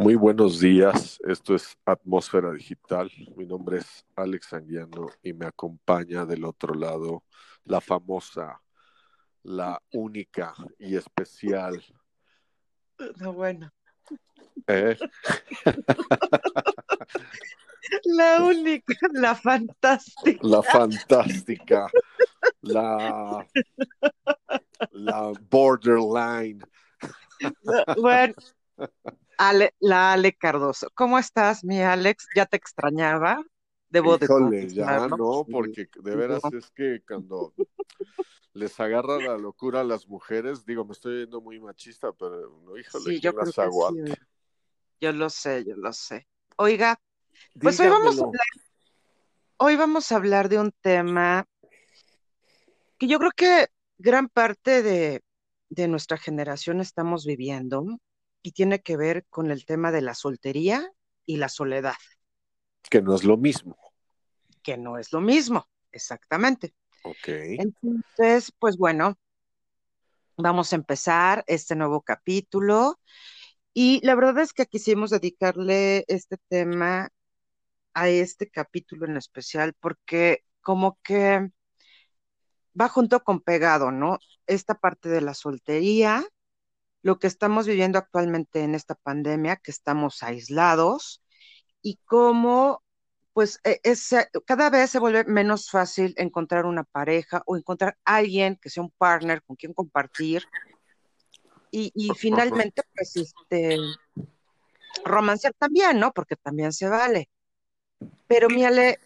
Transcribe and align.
Muy 0.00 0.14
buenos 0.14 0.60
días, 0.60 1.18
esto 1.26 1.56
es 1.56 1.76
Atmósfera 1.84 2.52
Digital. 2.52 3.10
Mi 3.34 3.44
nombre 3.44 3.78
es 3.78 4.06
Alex 4.14 4.52
Anguiano 4.52 5.08
y 5.24 5.32
me 5.32 5.44
acompaña 5.44 6.24
del 6.24 6.44
otro 6.44 6.72
lado 6.72 7.24
la 7.64 7.80
famosa, 7.80 8.62
la 9.42 9.82
única 9.92 10.54
y 10.78 10.94
especial. 10.94 11.82
No, 13.16 13.32
bueno. 13.32 13.72
¿Eh? 14.68 14.96
La 18.04 18.44
única, 18.44 18.94
la 19.14 19.34
fantástica. 19.34 20.38
La 20.46 20.62
fantástica, 20.62 21.90
la, 22.60 23.44
la 24.92 25.32
borderline. 25.50 26.62
Bueno, 27.96 28.34
Ale, 29.38 29.74
la 29.78 30.12
Ale 30.12 30.32
Cardoso. 30.34 30.88
¿Cómo 30.94 31.18
estás, 31.18 31.64
mi 31.64 31.80
Alex? 31.80 32.26
Ya 32.34 32.44
te 32.44 32.56
extrañaba. 32.56 33.40
Debo 33.88 34.16
Híjole, 34.16 34.66
de 34.66 34.74
ya 34.74 35.08
no, 35.08 35.46
porque 35.50 35.88
de 35.94 36.16
veras 36.16 36.42
No. 36.50 36.58
es 36.58 36.70
que 36.72 37.02
cuando 37.06 37.54
les 38.52 38.78
agarra 38.80 39.18
la 39.18 39.38
locura 39.38 39.80
a 39.80 39.84
las 39.84 40.06
mujeres, 40.08 40.66
digo, 40.66 40.84
me 40.84 40.92
estoy 40.92 41.20
yendo 41.20 41.40
muy 41.40 41.60
machista, 41.60 42.12
pero 42.12 42.60
no, 42.64 42.76
híjole, 42.76 43.04
Sí, 43.04 43.20
¿quién 43.20 43.32
yo 43.32 43.38
las 43.38 43.54
sí. 43.54 44.14
Yo 45.00 45.12
lo 45.12 45.30
sé, 45.30 45.64
yo 45.64 45.76
lo 45.76 45.92
sé. 45.92 46.26
Oiga, 46.56 47.00
pues 47.60 47.78
hoy 47.78 47.88
vamos 47.88 48.18
a 48.18 48.24
hablar, 48.24 48.46
hoy 49.58 49.76
vamos 49.76 50.10
a 50.10 50.16
hablar 50.16 50.48
de 50.48 50.58
un 50.58 50.72
tema 50.80 51.46
que 52.98 53.06
yo 53.06 53.20
creo 53.20 53.30
que 53.30 53.68
gran 53.98 54.28
parte 54.28 54.82
de, 54.82 55.22
de 55.68 55.86
nuestra 55.86 56.18
generación 56.18 56.80
estamos 56.80 57.24
viviendo 57.24 57.84
y 58.48 58.52
tiene 58.52 58.80
que 58.80 58.96
ver 58.96 59.26
con 59.28 59.50
el 59.50 59.66
tema 59.66 59.92
de 59.92 60.00
la 60.00 60.14
soltería 60.14 60.90
y 61.26 61.36
la 61.36 61.50
soledad, 61.50 61.96
que 62.88 63.02
no 63.02 63.14
es 63.14 63.22
lo 63.22 63.36
mismo. 63.36 63.76
que 64.62 64.78
no 64.78 64.96
es 64.96 65.12
lo 65.12 65.20
mismo, 65.20 65.68
exactamente. 65.92 66.72
Ok. 67.04 67.28
Entonces, 67.28 68.50
pues 68.58 68.78
bueno, 68.78 69.18
vamos 70.38 70.72
a 70.72 70.76
empezar 70.76 71.44
este 71.46 71.76
nuevo 71.76 72.00
capítulo 72.00 72.98
y 73.74 74.00
la 74.02 74.14
verdad 74.14 74.38
es 74.38 74.54
que 74.54 74.64
quisimos 74.64 75.10
dedicarle 75.10 76.06
este 76.08 76.38
tema 76.48 77.10
a 77.92 78.08
este 78.08 78.48
capítulo 78.48 79.04
en 79.04 79.18
especial 79.18 79.74
porque 79.78 80.42
como 80.62 80.98
que 81.02 81.50
va 82.80 82.88
junto 82.88 83.22
con 83.22 83.42
pegado, 83.42 83.90
¿no? 83.90 84.18
Esta 84.46 84.74
parte 84.74 85.10
de 85.10 85.20
la 85.20 85.34
soltería, 85.34 86.24
lo 87.02 87.18
que 87.18 87.26
estamos 87.26 87.66
viviendo 87.66 87.98
actualmente 87.98 88.62
en 88.62 88.74
esta 88.74 88.94
pandemia, 88.94 89.56
que 89.56 89.70
estamos 89.70 90.22
aislados 90.22 91.22
y 91.82 91.98
cómo 92.04 92.82
pues 93.32 93.60
e- 93.62 93.80
es, 93.84 94.14
cada 94.46 94.68
vez 94.68 94.90
se 94.90 94.98
vuelve 94.98 95.24
menos 95.24 95.70
fácil 95.70 96.12
encontrar 96.16 96.66
una 96.66 96.84
pareja 96.84 97.42
o 97.46 97.56
encontrar 97.56 97.96
alguien 98.04 98.56
que 98.56 98.68
sea 98.68 98.82
un 98.82 98.90
partner 98.90 99.42
con 99.42 99.54
quien 99.54 99.72
compartir 99.74 100.42
y, 101.70 101.92
y 101.94 102.10
finalmente 102.14 102.82
pues 102.94 103.14
este 103.16 103.78
romancear 105.04 105.54
también, 105.54 105.98
¿no? 105.98 106.12
Porque 106.12 106.36
también 106.36 106.72
se 106.72 106.88
vale. 106.88 107.30
Pero 108.26 108.48
Miale, 108.48 108.98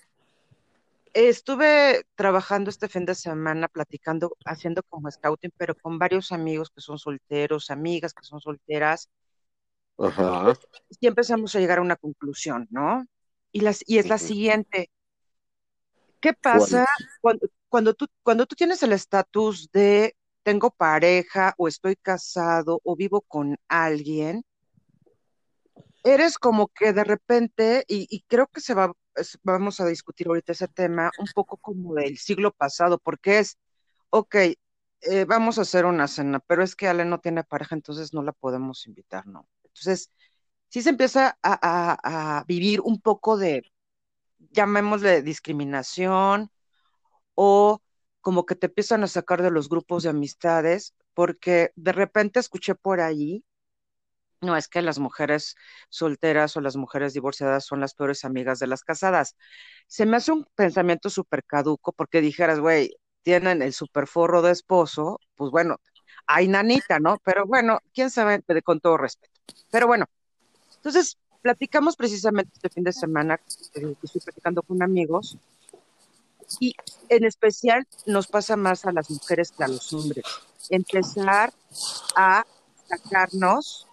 estuve 1.12 2.04
trabajando 2.14 2.70
este 2.70 2.88
fin 2.88 3.04
de 3.04 3.14
semana 3.14 3.68
platicando, 3.68 4.36
haciendo 4.44 4.82
como 4.84 5.10
scouting, 5.10 5.52
pero 5.56 5.74
con 5.74 5.98
varios 5.98 6.32
amigos 6.32 6.70
que 6.70 6.80
son 6.80 6.98
solteros, 6.98 7.70
amigas 7.70 8.14
que 8.14 8.24
son 8.24 8.40
solteras, 8.40 9.08
Ajá. 9.98 10.54
y 11.00 11.06
empezamos 11.06 11.54
a 11.54 11.60
llegar 11.60 11.78
a 11.78 11.82
una 11.82 11.96
conclusión, 11.96 12.66
¿no? 12.70 13.04
Y, 13.52 13.60
las, 13.60 13.84
y 13.86 13.98
es 13.98 14.08
la 14.08 14.18
siguiente. 14.18 14.90
¿Qué 16.20 16.34
¿Cuál 16.34 16.60
pasa 16.60 16.86
cuando, 17.20 17.46
cuando 17.68 17.94
tú, 17.94 18.06
cuando 18.22 18.46
tú 18.46 18.56
tienes 18.56 18.82
el 18.82 18.92
estatus 18.92 19.70
de 19.72 20.16
tengo 20.42 20.70
pareja 20.70 21.54
o 21.58 21.68
estoy 21.68 21.96
casado 21.96 22.80
o 22.84 22.96
vivo 22.96 23.20
con 23.22 23.56
alguien? 23.68 24.44
Eres 26.04 26.38
como 26.38 26.68
que 26.68 26.92
de 26.92 27.04
repente, 27.04 27.84
y, 27.86 28.06
y 28.10 28.22
creo 28.22 28.46
que 28.48 28.60
se 28.60 28.74
va, 28.74 28.92
vamos 29.42 29.80
a 29.80 29.86
discutir 29.86 30.28
ahorita 30.28 30.52
ese 30.52 30.68
tema, 30.68 31.10
un 31.18 31.26
poco 31.34 31.56
como 31.58 31.94
del 31.94 32.18
siglo 32.18 32.52
pasado, 32.52 32.98
porque 32.98 33.38
es, 33.40 33.58
ok, 34.10 34.34
eh, 35.02 35.24
vamos 35.26 35.58
a 35.58 35.62
hacer 35.62 35.84
una 35.86 36.08
cena, 36.08 36.40
pero 36.40 36.62
es 36.62 36.76
que 36.76 36.88
Ale 36.88 37.04
no 37.04 37.20
tiene 37.20 37.44
pareja, 37.44 37.74
entonces 37.74 38.14
no 38.14 38.22
la 38.22 38.32
podemos 38.32 38.86
invitar, 38.86 39.26
¿no? 39.26 39.48
Entonces, 39.64 40.10
sí 40.68 40.82
se 40.82 40.90
empieza 40.90 41.38
a, 41.42 41.58
a 41.62 42.38
a 42.40 42.44
vivir 42.44 42.80
un 42.80 43.00
poco 43.00 43.36
de, 43.36 43.62
llamémosle 44.50 45.22
discriminación 45.22 46.50
o 47.34 47.80
como 48.20 48.46
que 48.46 48.54
te 48.56 48.66
empiezan 48.66 49.02
a 49.04 49.08
sacar 49.08 49.42
de 49.42 49.50
los 49.50 49.68
grupos 49.68 50.04
de 50.04 50.10
amistades, 50.10 50.94
porque 51.14 51.72
de 51.76 51.92
repente 51.92 52.40
escuché 52.40 52.74
por 52.74 53.00
ahí, 53.00 53.44
no 54.42 54.56
es 54.56 54.68
que 54.68 54.82
las 54.82 54.98
mujeres 54.98 55.56
solteras 55.88 56.56
o 56.56 56.60
las 56.60 56.76
mujeres 56.76 57.14
divorciadas 57.14 57.64
son 57.64 57.80
las 57.80 57.94
peores 57.94 58.24
amigas 58.24 58.58
de 58.58 58.66
las 58.66 58.82
casadas. 58.82 59.36
Se 59.86 60.04
me 60.04 60.16
hace 60.16 60.32
un 60.32 60.46
pensamiento 60.54 61.08
súper 61.08 61.44
caduco 61.44 61.92
porque 61.92 62.20
dijeras, 62.20 62.58
güey, 62.60 62.94
tienen 63.22 63.62
el 63.62 63.72
súper 63.72 64.06
forro 64.06 64.42
de 64.42 64.52
esposo, 64.52 65.20
pues 65.36 65.50
bueno, 65.50 65.76
hay 66.26 66.48
nanita, 66.48 66.98
¿no? 66.98 67.18
Pero 67.24 67.46
bueno, 67.46 67.78
quién 67.94 68.10
sabe, 68.10 68.42
con 68.64 68.80
todo 68.80 68.96
respeto. 68.96 69.32
Pero 69.70 69.86
bueno, 69.86 70.06
entonces 70.76 71.18
platicamos 71.40 71.96
precisamente 71.96 72.52
este 72.54 72.68
fin 72.68 72.84
de 72.84 72.92
semana, 72.92 73.40
eh, 73.74 73.94
estoy 74.02 74.20
platicando 74.20 74.62
con 74.62 74.82
amigos 74.82 75.38
y 76.60 76.74
en 77.08 77.24
especial 77.24 77.86
nos 78.06 78.26
pasa 78.26 78.56
más 78.56 78.84
a 78.84 78.92
las 78.92 79.10
mujeres 79.10 79.52
que 79.52 79.64
a 79.64 79.68
los 79.68 79.92
hombres. 79.92 80.24
Empezar 80.68 81.52
a 82.16 82.44
sacarnos 82.88 83.86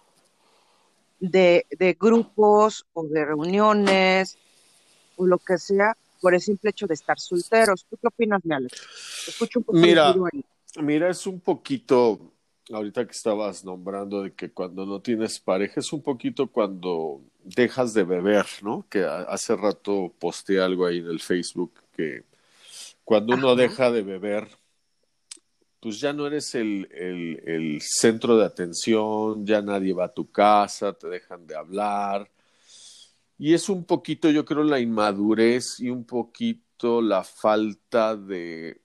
de, 1.20 1.66
de 1.70 1.96
grupos 1.98 2.84
o 2.94 3.04
de 3.04 3.24
reuniones 3.24 4.38
o 5.16 5.26
lo 5.26 5.38
que 5.38 5.58
sea 5.58 5.96
por 6.20 6.34
el 6.34 6.40
simple 6.40 6.70
hecho 6.70 6.86
de 6.86 6.94
estar 6.94 7.18
solteros. 7.18 7.86
¿Tú 7.88 7.96
qué 8.00 8.08
opinas, 8.08 8.44
mi 8.44 8.54
Alex? 8.54 8.88
Escucho 9.26 9.60
un 9.60 9.64
poco 9.64 9.78
Mira, 9.78 10.10
ahí. 10.10 10.44
mira, 10.82 11.10
es 11.10 11.26
un 11.26 11.40
poquito, 11.40 12.32
ahorita 12.72 13.04
que 13.06 13.12
estabas 13.12 13.64
nombrando 13.64 14.22
de 14.22 14.32
que 14.34 14.50
cuando 14.50 14.86
no 14.86 15.00
tienes 15.00 15.38
pareja, 15.38 15.80
es 15.80 15.92
un 15.92 16.02
poquito 16.02 16.46
cuando 16.46 17.20
dejas 17.44 17.94
de 17.94 18.04
beber, 18.04 18.46
¿no? 18.62 18.86
Que 18.88 19.04
hace 19.04 19.56
rato 19.56 20.12
posteé 20.18 20.60
algo 20.60 20.86
ahí 20.86 20.98
en 20.98 21.06
el 21.06 21.20
Facebook 21.20 21.72
que 21.92 22.24
cuando 23.04 23.34
uno 23.34 23.50
Ajá. 23.50 23.56
deja 23.56 23.90
de 23.90 24.02
beber, 24.02 24.48
pues 25.80 25.98
ya 25.98 26.12
no 26.12 26.26
eres 26.26 26.54
el, 26.54 26.88
el, 26.92 27.42
el 27.46 27.80
centro 27.80 28.36
de 28.36 28.44
atención, 28.44 29.46
ya 29.46 29.62
nadie 29.62 29.94
va 29.94 30.04
a 30.06 30.14
tu 30.14 30.30
casa, 30.30 30.92
te 30.92 31.08
dejan 31.08 31.46
de 31.46 31.56
hablar. 31.56 32.30
Y 33.38 33.54
es 33.54 33.70
un 33.70 33.84
poquito, 33.84 34.30
yo 34.30 34.44
creo, 34.44 34.62
la 34.62 34.78
inmadurez 34.78 35.80
y 35.80 35.88
un 35.88 36.04
poquito 36.04 37.00
la 37.00 37.24
falta 37.24 38.14
de, 38.14 38.82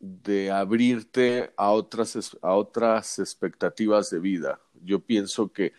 de 0.00 0.50
abrirte 0.50 1.52
a 1.56 1.70
otras, 1.70 2.36
a 2.40 2.54
otras 2.54 3.18
expectativas 3.18 4.08
de 4.08 4.18
vida. 4.18 4.60
Yo 4.82 5.00
pienso 5.00 5.52
que 5.52 5.74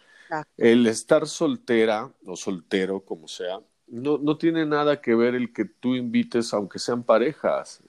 el 0.58 0.86
estar 0.86 1.26
soltera 1.28 2.12
o 2.26 2.36
soltero, 2.36 3.00
como 3.00 3.28
sea, 3.28 3.60
no, 3.88 4.18
no 4.18 4.38
tiene 4.38 4.66
nada 4.66 5.02
que 5.02 5.16
ver 5.16 5.34
el 5.34 5.54
que 5.54 5.66
tú 5.66 5.96
invites, 5.96 6.54
aunque 6.54 6.78
sean 6.78 7.04
parejas. 7.04 7.82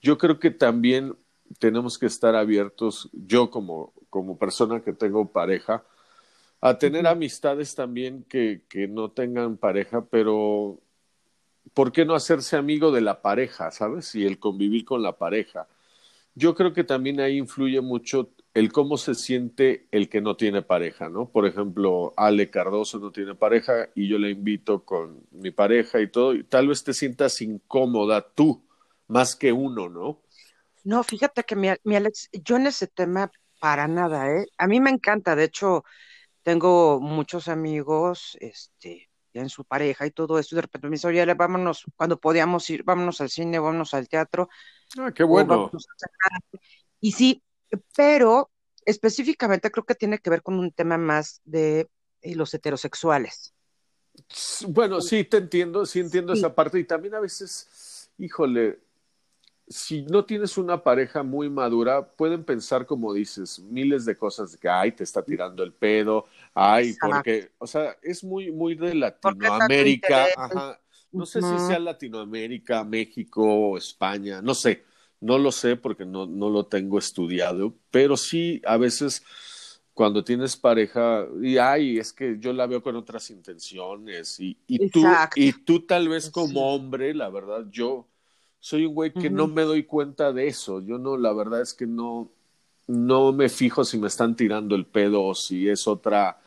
Yo 0.00 0.18
creo 0.18 0.38
que 0.38 0.50
también 0.50 1.16
tenemos 1.58 1.98
que 1.98 2.06
estar 2.06 2.34
abiertos, 2.34 3.10
yo 3.12 3.50
como, 3.50 3.92
como 4.10 4.38
persona 4.38 4.82
que 4.82 4.92
tengo 4.92 5.30
pareja, 5.32 5.84
a 6.60 6.78
tener 6.78 7.06
amistades 7.06 7.74
también 7.74 8.24
que, 8.28 8.62
que 8.68 8.86
no 8.86 9.10
tengan 9.10 9.56
pareja, 9.56 10.04
pero 10.04 10.80
¿por 11.74 11.92
qué 11.92 12.04
no 12.04 12.14
hacerse 12.14 12.56
amigo 12.56 12.92
de 12.92 13.00
la 13.00 13.22
pareja, 13.22 13.70
sabes? 13.70 14.14
Y 14.14 14.24
el 14.24 14.38
convivir 14.38 14.84
con 14.84 15.02
la 15.02 15.16
pareja. 15.18 15.68
Yo 16.34 16.54
creo 16.54 16.72
que 16.72 16.84
también 16.84 17.20
ahí 17.20 17.36
influye 17.36 17.80
mucho 17.80 18.30
el 18.54 18.72
cómo 18.72 18.96
se 18.96 19.14
siente 19.14 19.86
el 19.90 20.08
que 20.08 20.20
no 20.20 20.36
tiene 20.36 20.62
pareja, 20.62 21.08
¿no? 21.08 21.28
Por 21.28 21.46
ejemplo, 21.46 22.12
Ale 22.16 22.50
Cardoso 22.50 22.98
no 22.98 23.10
tiene 23.10 23.34
pareja 23.34 23.88
y 23.94 24.08
yo 24.08 24.18
le 24.18 24.30
invito 24.30 24.84
con 24.84 25.24
mi 25.30 25.50
pareja 25.50 26.00
y 26.00 26.08
todo, 26.08 26.34
y 26.34 26.44
tal 26.44 26.68
vez 26.68 26.84
te 26.84 26.92
sientas 26.92 27.40
incómoda 27.40 28.26
tú, 28.34 28.62
más 29.08 29.36
que 29.36 29.52
uno, 29.52 29.88
¿no? 29.88 30.20
No, 30.84 31.02
fíjate 31.04 31.44
que 31.44 31.56
mi, 31.56 31.68
mi 31.84 31.96
Alex, 31.96 32.28
yo 32.32 32.56
en 32.56 32.66
ese 32.66 32.86
tema 32.86 33.30
para 33.60 33.86
nada, 33.88 34.30
¿eh? 34.30 34.46
A 34.58 34.66
mí 34.66 34.80
me 34.80 34.90
encanta, 34.90 35.36
de 35.36 35.44
hecho, 35.44 35.84
tengo 36.42 37.00
muchos 37.00 37.48
amigos, 37.48 38.36
este, 38.40 39.08
ya 39.32 39.42
en 39.42 39.48
su 39.48 39.64
pareja 39.64 40.06
y 40.06 40.10
todo 40.10 40.38
esto, 40.38 40.54
y 40.54 40.56
de 40.56 40.62
repente 40.62 40.88
me 40.88 40.94
dice, 40.94 41.06
oye, 41.06 41.24
vámonos, 41.34 41.84
cuando 41.96 42.18
podíamos 42.18 42.68
ir, 42.70 42.82
vámonos 42.82 43.20
al 43.20 43.30
cine, 43.30 43.58
vámonos 43.58 43.94
al 43.94 44.08
teatro, 44.08 44.48
Ah, 44.98 45.12
qué 45.12 45.24
bueno. 45.24 45.70
Y 47.00 47.12
sí, 47.12 47.42
pero 47.96 48.50
específicamente 48.84 49.70
creo 49.70 49.84
que 49.84 49.94
tiene 49.94 50.18
que 50.18 50.30
ver 50.30 50.42
con 50.42 50.58
un 50.58 50.72
tema 50.72 50.98
más 50.98 51.40
de 51.44 51.88
y 52.20 52.34
los 52.34 52.54
heterosexuales. 52.54 53.54
Bueno, 54.68 55.00
sí, 55.00 55.24
te 55.24 55.38
entiendo, 55.38 55.84
sí 55.86 56.00
entiendo 56.00 56.34
esa 56.34 56.54
parte 56.54 56.78
y 56.78 56.84
también 56.84 57.14
a 57.14 57.20
veces, 57.20 58.10
híjole, 58.18 58.78
si 59.72 60.02
no 60.02 60.24
tienes 60.24 60.58
una 60.58 60.82
pareja 60.82 61.22
muy 61.22 61.48
madura, 61.48 62.06
pueden 62.06 62.44
pensar, 62.44 62.86
como 62.86 63.12
dices, 63.12 63.58
miles 63.58 64.04
de 64.04 64.16
cosas 64.16 64.52
de 64.52 64.58
que, 64.58 64.68
ay, 64.68 64.92
te 64.92 65.02
está 65.02 65.22
tirando 65.22 65.62
el 65.62 65.72
pedo, 65.72 66.26
ay, 66.54 66.94
porque, 67.00 67.50
o 67.58 67.66
sea, 67.66 67.96
es 68.02 68.22
muy, 68.22 68.52
muy 68.52 68.74
de 68.74 68.94
Latinoamérica, 68.94 70.26
ajá. 70.36 70.78
No 71.10 71.26
sé 71.26 71.42
si 71.42 71.58
sea 71.66 71.78
Latinoamérica, 71.78 72.84
México, 72.84 73.76
España, 73.76 74.40
no 74.40 74.54
sé, 74.54 74.84
no 75.20 75.38
lo 75.38 75.52
sé 75.52 75.76
porque 75.76 76.06
no, 76.06 76.26
no 76.26 76.48
lo 76.48 76.64
tengo 76.66 76.98
estudiado, 76.98 77.74
pero 77.90 78.16
sí 78.16 78.62
a 78.64 78.78
veces 78.78 79.22
cuando 79.92 80.24
tienes 80.24 80.56
pareja 80.56 81.26
y 81.42 81.58
ay, 81.58 81.98
es 81.98 82.14
que 82.14 82.38
yo 82.38 82.54
la 82.54 82.66
veo 82.66 82.82
con 82.82 82.96
otras 82.96 83.28
intenciones 83.30 84.40
y, 84.40 84.56
y 84.66 84.88
tú 84.88 85.04
y 85.34 85.52
tú 85.52 85.80
tal 85.84 86.08
vez 86.08 86.30
como 86.30 86.74
hombre, 86.74 87.12
la 87.14 87.28
verdad, 87.28 87.66
yo 87.70 88.08
soy 88.62 88.86
un 88.86 88.94
güey 88.94 89.12
que 89.12 89.28
no 89.28 89.48
me 89.48 89.62
doy 89.62 89.82
cuenta 89.82 90.32
de 90.32 90.46
eso. 90.46 90.80
Yo 90.80 90.96
no, 90.96 91.16
la 91.16 91.32
verdad 91.32 91.62
es 91.62 91.74
que 91.74 91.84
no, 91.84 92.30
no 92.86 93.32
me 93.32 93.48
fijo 93.48 93.84
si 93.84 93.98
me 93.98 94.06
están 94.06 94.36
tirando 94.36 94.76
el 94.76 94.86
pedo 94.86 95.24
o 95.24 95.34
si 95.34 95.68
es 95.68 95.88
otra 95.88 96.40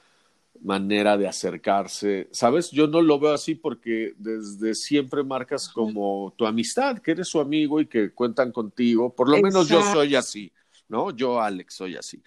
manera 0.61 1.17
de 1.17 1.27
acercarse. 1.27 2.29
¿Sabes? 2.31 2.71
Yo 2.71 2.87
no 2.87 3.01
lo 3.01 3.19
veo 3.19 3.33
así 3.33 3.53
porque 3.53 4.13
desde 4.17 4.75
siempre 4.75 5.25
marcas 5.25 5.67
como 5.67 6.33
tu 6.37 6.45
amistad, 6.45 6.99
que 6.99 7.11
eres 7.11 7.27
su 7.27 7.41
amigo 7.41 7.81
y 7.81 7.85
que 7.85 8.13
cuentan 8.13 8.53
contigo. 8.53 9.13
Por 9.13 9.27
lo 9.27 9.41
menos 9.41 9.67
yo 9.67 9.81
soy 9.83 10.15
así, 10.15 10.53
¿no? 10.87 11.11
Yo, 11.11 11.41
Alex, 11.41 11.73
soy 11.73 11.97
así. 11.97 12.23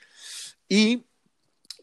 Y 0.69 1.02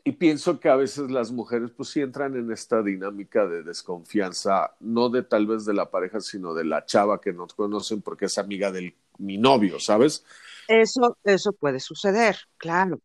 y 0.07 0.11
pienso 0.11 0.59
que 0.59 0.69
a 0.69 0.75
veces 0.75 1.09
las 1.09 1.31
mujeres 1.31 1.71
pues 1.75 1.89
sí 1.89 1.99
entran 1.99 2.35
en 2.37 2.51
esta 2.51 2.83
dinámica 2.83 3.47
de 3.47 3.63
desconfianza, 3.63 4.75
no 4.79 5.09
de 5.09 5.23
tal 5.23 5.47
vez 5.47 5.65
de 5.65 5.73
la 5.73 5.89
pareja, 5.89 6.21
sino 6.21 6.53
de 6.53 6.63
la 6.63 6.85
chava 6.85 7.19
que 7.19 7.33
no 7.33 7.47
conocen 7.47 8.03
porque 8.03 8.25
es 8.25 8.37
amiga 8.37 8.71
de 8.71 8.93
mi 9.17 9.39
novio, 9.39 9.79
¿sabes? 9.79 10.23
Eso, 10.67 11.17
eso 11.23 11.53
puede 11.53 11.79
suceder, 11.79 12.37
claro. 12.57 12.99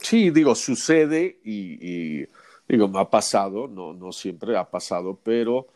Sí, 0.00 0.30
digo, 0.30 0.56
sucede 0.56 1.38
y, 1.44 2.26
digo, 2.68 2.88
me 2.88 2.98
ha 2.98 3.08
pasado, 3.08 3.68
no, 3.68 3.92
no 3.92 4.10
siempre 4.10 4.56
ha 4.56 4.68
pasado, 4.68 5.20
pero, 5.22 5.68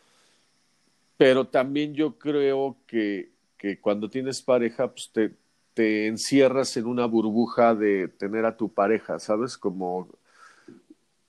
pero 1.17 1.47
también 1.47 1.94
yo 1.94 2.19
creo 2.19 2.79
que, 2.88 3.31
que 3.56 3.81
cuando 3.81 4.11
tienes 4.11 4.43
pareja, 4.43 4.91
pues 4.91 5.09
te, 5.12 5.37
te 5.73 6.09
encierras 6.09 6.76
en 6.76 6.87
una 6.87 7.06
burbuja 7.06 7.76
de 7.76 8.09
tener 8.09 8.44
a 8.44 8.56
tu 8.56 8.75
pareja, 8.75 9.21
¿sabes? 9.21 9.56
Como 9.56 10.09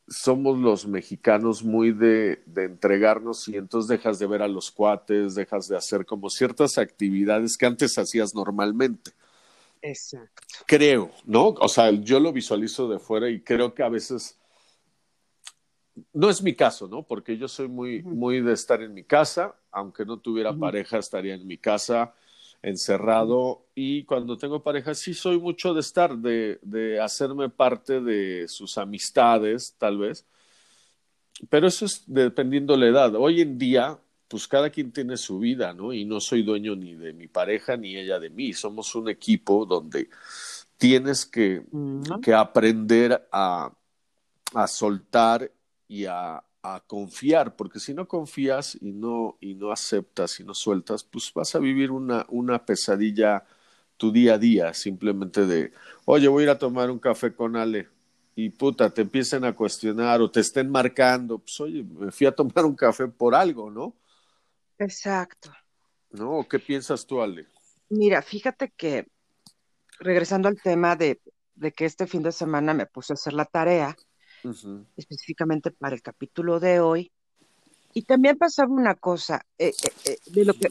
somos 0.08 0.58
los 0.60 0.86
mexicanos 0.88 1.64
muy 1.64 1.92
de, 1.92 2.44
de, 2.46 2.66
entregarnos 2.66 3.48
y 3.48 3.58
entonces 3.58 3.90
dejas 3.90 4.20
de 4.20 4.28
ver 4.28 4.42
a 4.42 4.48
los 4.48 4.72
cuates, 4.72 5.36
dejas 5.36 5.68
de 5.68 5.78
hacer 5.78 6.06
como 6.06 6.30
ciertas 6.30 6.78
actividades 6.78 7.58
que 7.58 7.66
antes 7.66 7.98
hacías 7.98 8.36
normalmente. 8.36 9.12
Exacto. 9.82 10.42
Creo, 10.66 11.12
¿no? 11.26 11.50
O 11.50 11.68
sea, 11.68 11.92
yo 11.92 12.20
lo 12.20 12.32
visualizo 12.34 12.88
de 12.88 13.00
fuera 13.00 13.30
y 13.30 13.42
creo 13.42 13.74
que 13.74 13.84
a 13.84 13.90
veces 13.90 14.40
no 16.14 16.30
es 16.30 16.42
mi 16.42 16.54
caso, 16.54 16.88
¿no? 16.88 17.04
Porque 17.04 17.38
yo 17.38 17.48
soy 17.48 17.68
muy, 17.68 18.04
muy 18.04 18.42
de 18.42 18.54
estar 18.54 18.82
en 18.82 18.94
mi 18.94 19.04
casa, 19.04 19.56
aunque 19.72 20.06
no 20.06 20.18
tuviera 20.18 20.54
pareja, 20.54 20.98
estaría 20.98 21.36
en 21.36 21.48
mi 21.48 21.58
casa 21.58 22.14
encerrado 22.66 23.68
y 23.76 24.06
cuando 24.06 24.40
tengo 24.40 24.64
pareja 24.64 24.96
sí 24.96 25.14
soy 25.14 25.40
mucho 25.40 25.76
de 25.76 25.82
estar, 25.82 26.18
de, 26.18 26.58
de 26.64 27.00
hacerme 27.00 27.48
parte 27.50 28.02
de 28.02 28.48
sus 28.48 28.80
amistades, 28.80 29.76
tal 29.78 30.00
vez. 30.00 30.26
Pero 31.48 31.68
eso 31.68 31.86
es 31.86 32.04
dependiendo 32.08 32.76
la 32.76 32.88
edad. 32.88 33.16
Hoy 33.16 33.42
en 33.42 33.60
día, 33.60 34.00
pues 34.28 34.48
cada 34.48 34.72
quien 34.72 34.92
tiene 34.92 35.16
su 35.16 35.38
vida, 35.38 35.74
¿no? 35.74 35.94
Y 35.94 36.06
no 36.06 36.20
soy 36.20 36.42
dueño 36.42 36.76
ni 36.76 36.96
de 36.96 37.14
mi 37.14 37.28
pareja 37.28 37.78
ni 37.78 37.98
ella 37.98 38.20
de 38.20 38.32
mí. 38.32 38.52
Somos 38.54 38.96
un 38.96 39.10
equipo 39.10 39.68
donde 39.68 40.10
tienes 40.78 41.24
que, 41.28 41.62
que 42.24 42.34
aprender 42.34 43.28
a, 43.32 43.72
a 44.56 44.68
soltar 44.68 45.52
y 45.88 46.06
a, 46.06 46.44
a 46.74 46.80
confiar, 46.82 47.56
porque 47.56 47.80
si 47.80 47.94
no 47.94 48.08
confías 48.08 48.78
y 48.82 48.92
no, 48.92 49.38
y 49.40 49.54
no 49.54 49.72
aceptas 49.72 50.40
y 50.40 50.44
no 50.44 50.54
sueltas, 50.54 51.04
pues 51.04 51.32
vas 51.34 51.54
a 51.56 51.60
vivir 51.60 51.92
una, 51.92 52.26
una 52.30 52.66
pesadilla 52.66 53.46
tu 53.98 54.12
día 54.12 54.34
a 54.34 54.38
día, 54.38 54.74
simplemente 54.74 55.46
de, 55.46 55.72
oye, 56.06 56.28
voy 56.28 56.42
a 56.42 56.46
ir 56.46 56.50
a 56.50 56.58
tomar 56.58 56.90
un 56.90 57.00
café 57.00 57.34
con 57.34 57.56
Ale, 57.56 57.88
y 58.36 58.50
puta, 58.50 58.90
te 58.90 59.04
empiecen 59.04 59.46
a 59.46 59.56
cuestionar 59.56 60.22
o 60.22 60.30
te 60.30 60.42
estén 60.42 60.70
marcando, 60.70 61.40
pues 61.40 61.60
oye, 61.62 61.84
me 61.84 62.12
fui 62.12 62.28
a 62.28 62.36
tomar 62.36 62.66
un 62.66 62.76
café 62.76 63.08
por 63.08 63.34
algo, 63.34 63.72
¿no? 63.72 63.96
Exacto. 64.78 65.52
¿No? 66.12 66.46
¿Qué 66.50 66.60
piensas 66.60 67.06
tú, 67.06 67.22
Ale? 67.22 67.48
Mira, 67.90 68.22
fíjate 68.22 68.74
que, 68.76 69.08
regresando 70.00 70.50
al 70.50 70.62
tema 70.62 70.96
de, 70.96 71.22
de 71.54 71.72
que 71.72 71.86
este 71.86 72.08
fin 72.08 72.24
de 72.24 72.34
semana 72.34 72.74
me 72.74 72.86
puse 72.86 73.14
a 73.14 73.16
hacer 73.16 73.34
la 73.34 73.46
tarea, 73.46 73.96
específicamente 74.96 75.72
para 75.72 75.96
el 75.96 76.02
capítulo 76.02 76.60
de 76.60 76.80
hoy. 76.80 77.12
Y 77.94 78.04
también 78.04 78.38
pasaba 78.38 78.74
una 78.74 78.96
cosa, 78.96 79.46
eh, 79.58 79.72
eh, 79.84 79.92
eh, 80.06 80.18
de 80.26 80.46
lo 80.46 80.54
que, 80.54 80.70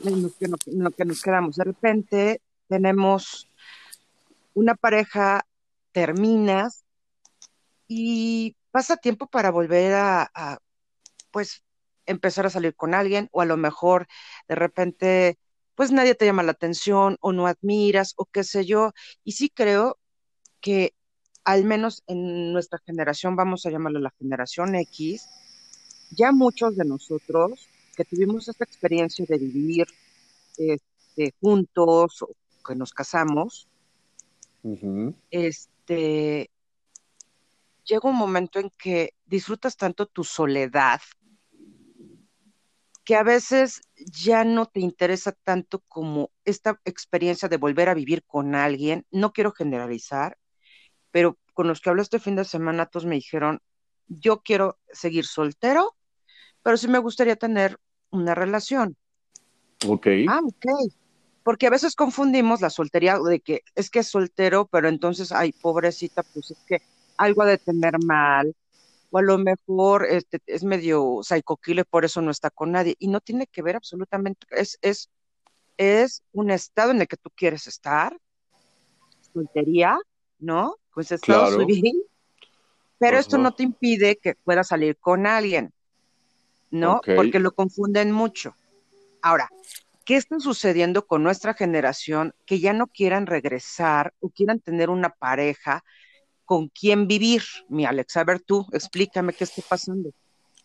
lo 0.67 0.91
que 0.91 1.05
nos 1.05 1.23
quedamos. 1.23 1.57
De 1.57 1.65
repente 1.65 2.43
tenemos 2.69 3.49
una 4.53 4.75
pareja, 4.75 5.47
terminas 5.93 6.85
y 7.89 8.57
pasa 8.71 8.97
tiempo 8.97 9.27
para 9.27 9.51
volver 9.51 9.95
a, 9.95 10.31
a, 10.35 10.59
pues, 11.31 11.63
empezar 12.07 12.47
a 12.47 12.51
salir 12.51 12.75
con 12.75 12.95
alguien 12.95 13.29
o 13.33 13.41
a 13.41 13.47
lo 13.47 13.57
mejor 13.57 14.07
de 14.49 14.55
repente, 14.55 15.39
pues 15.75 15.91
nadie 15.93 16.15
te 16.15 16.27
llama 16.27 16.43
la 16.43 16.53
atención 16.53 17.17
o 17.21 17.33
no 17.33 17.47
admiras 17.47 18.13
o 18.17 18.27
qué 18.27 18.45
sé 18.45 18.67
yo. 18.67 18.93
Y 19.25 19.33
sí 19.33 19.49
creo 19.49 19.99
que 20.61 20.95
al 21.45 21.65
menos 21.65 22.03
en 22.07 22.53
nuestra 22.53 22.79
generación, 22.79 23.37
vamos 23.37 23.67
a 23.67 23.71
llamarlo 23.71 24.01
la 24.01 24.15
generación 24.19 24.75
X, 24.75 25.29
ya 26.11 26.33
muchos 26.33 26.77
de 26.77 26.85
nosotros 26.85 27.69
que 27.97 28.05
tuvimos 28.05 28.49
esta 28.49 28.65
experiencia 28.65 29.25
de 29.29 29.39
vivir 29.39 29.87
este, 30.57 31.35
juntos 31.41 32.23
o 32.23 32.31
que 32.67 32.75
nos 32.75 32.93
casamos, 32.93 33.69
este, 35.31 36.51
llega 37.85 38.09
un 38.09 38.17
momento 38.17 38.59
en 38.59 38.71
que 38.79 39.11
disfrutas 39.27 39.77
tanto 39.77 40.07
tu 40.07 40.25
soledad 40.25 41.01
que 43.05 43.17
a 43.17 43.23
veces 43.23 43.83
ya 43.97 44.45
no 44.45 44.65
te 44.67 44.81
interesa 44.81 45.33
tanto 45.33 45.81
como 45.89 46.31
esta 46.47 46.81
experiencia 46.87 47.49
de 47.51 47.59
volver 47.59 47.91
a 47.91 47.95
vivir 47.95 48.25
con 48.25 48.55
alguien. 48.55 49.07
No 49.11 49.35
quiero 49.35 49.53
generalizar, 49.53 50.39
pero 51.11 51.39
con 51.55 51.69
los 51.69 51.81
que 51.81 51.91
hablé 51.91 52.03
este 52.03 52.19
fin 52.19 52.37
de 52.37 52.45
semana, 52.45 52.87
todos 52.87 53.07
me 53.07 53.15
dijeron, 53.15 53.61
yo 54.09 54.43
quiero 54.43 54.79
seguir 54.93 55.25
soltero, 55.25 55.97
pero 56.63 56.77
sí 56.77 56.89
me 56.89 56.99
gustaría 56.99 57.37
tener 57.37 57.79
una 58.11 58.35
relación. 58.35 58.97
Ok. 59.87 60.07
Ah, 60.29 60.41
ok. 60.45 60.93
Porque 61.43 61.67
a 61.67 61.71
veces 61.71 61.95
confundimos 61.95 62.61
la 62.61 62.71
soltería 62.71 63.19
de 63.19 63.41
que 63.41 63.63
es 63.75 63.91
que 63.91 64.01
es 64.01 64.09
soltero, 64.09 64.67
pero 64.67 64.89
entonces, 64.89 65.31
ay, 65.33 65.53
pobrecita, 65.53 66.23
pues 66.23 66.51
es 66.51 66.59
que 66.67 66.83
algo 67.17 67.43
ha 67.43 67.47
de 67.47 67.59
tener 67.59 67.99
mal, 68.03 68.55
o 69.11 69.19
a 69.19 69.23
lo 69.23 69.39
mejor 69.39 70.07
este, 70.07 70.41
es 70.47 70.65
medio 70.65 71.21
psicoquile, 71.23 71.85
por 71.85 72.05
eso 72.05 72.21
no 72.21 72.31
está 72.31 72.51
con 72.51 72.73
nadie. 72.73 72.97
Y 72.99 73.09
no 73.09 73.21
tiene 73.21 73.47
que 73.47 73.63
ver 73.63 73.77
absolutamente, 73.77 74.47
es, 74.51 74.79
es, 74.81 75.11
es 75.77 76.23
un 76.33 76.51
estado 76.51 76.93
en 76.93 77.01
el 77.01 77.09
que 77.09 77.17
tú 77.17 77.31
quieres 77.35 77.67
estar, 77.67 78.17
soltería, 79.33 79.99
¿no? 80.39 80.77
Pues 80.95 81.13
estado 81.13 81.59
civil, 81.59 82.03
pero 82.99 83.19
esto 83.19 83.37
no 83.39 83.53
te 83.55 83.65
impide 83.65 84.17
que 84.17 84.35
puedas 84.35 84.69
salir 84.69 84.97
con 84.97 85.27
alguien, 85.27 85.73
¿no? 86.71 87.01
Porque 87.17 87.41
lo 87.41 87.53
confunden 87.53 88.13
mucho. 88.13 88.55
Ahora, 89.21 89.51
¿qué 90.05 90.17
está 90.17 90.39
sucediendo 90.39 91.07
con 91.07 91.23
nuestra 91.23 91.55
generación 91.55 92.35
que 92.47 92.61
ya 92.61 92.73
no 92.73 92.87
quieran 92.87 93.27
regresar 93.27 94.15
o 94.21 94.29
quieran 94.29 94.61
tener 94.61 94.91
una 94.91 95.11
pareja 95.11 95.85
con 96.45 96.69
quien 96.69 97.09
vivir? 97.09 97.43
Mi 97.69 97.85
Alex, 97.85 98.17
a 98.17 98.25
ver 98.25 98.41
tú, 98.41 98.67
explícame 98.73 99.33
qué 99.33 99.45
está 99.45 99.63
pasando. 99.69 100.11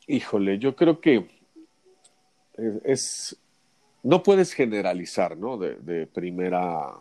Híjole, 0.08 0.60
yo 0.60 0.76
creo 0.76 1.00
que 1.02 1.28
es, 2.84 3.38
no 4.04 4.24
puedes 4.24 4.54
generalizar, 4.54 5.38
¿no? 5.38 5.58
De, 5.58 5.76
de 5.76 6.08
primera 6.08 6.94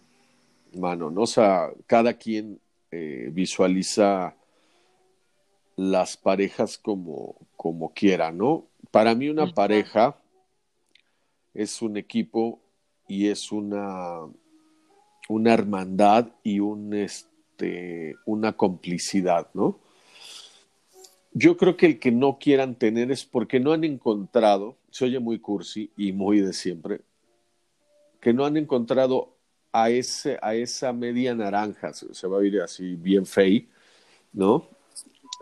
mano, 0.75 1.11
¿no? 1.11 1.23
O 1.23 1.26
sea, 1.26 1.70
cada 1.87 2.14
quien 2.14 2.61
eh, 2.90 3.30
visualiza 3.33 4.35
las 5.76 6.16
parejas 6.16 6.78
como, 6.78 7.37
como 7.57 7.92
quiera, 7.92 8.33
¿no? 8.33 8.66
Para 8.90 9.14
mí 9.14 9.28
una 9.28 9.52
pareja 9.52 10.16
es 11.54 11.83
un 11.83 11.97
equipo 11.97 12.61
y 13.07 13.28
es 13.28 13.52
una, 13.52 14.26
una 15.28 15.54
hermandad 15.54 16.28
y 16.42 16.61
un, 16.61 16.95
este, 16.95 18.16
una 18.26 18.57
complicidad, 18.57 19.49
¿no? 19.54 19.78
yo 21.38 21.57
creo 21.57 21.76
que 21.76 21.87
el 21.87 21.99
que 21.99 22.11
no 22.11 22.38
quieran 22.38 22.75
tener 22.75 23.12
es 23.12 23.25
porque 23.25 23.61
no 23.61 23.73
han 23.73 23.85
encontrado, 23.85 24.76
se 24.90 25.04
oye 25.04 25.21
muy 25.21 25.38
cursi 25.38 25.90
y 25.97 26.12
muy 26.12 26.40
de 26.40 26.52
siempre, 26.52 27.00
que 28.21 28.33
no 28.33 28.45
han 28.45 28.57
encontrado 28.57 29.37
a, 29.73 29.91
ese, 29.91 30.39
a 30.43 30.55
esa 30.55 30.93
media 30.93 31.35
naranja, 31.35 31.93
se, 31.93 32.27
va 32.27 32.41
a 32.41 32.45
ir 32.45 32.61
así 32.61 32.95
bien 32.97 33.27
fey, 33.27 33.69
¿no? 34.33 34.69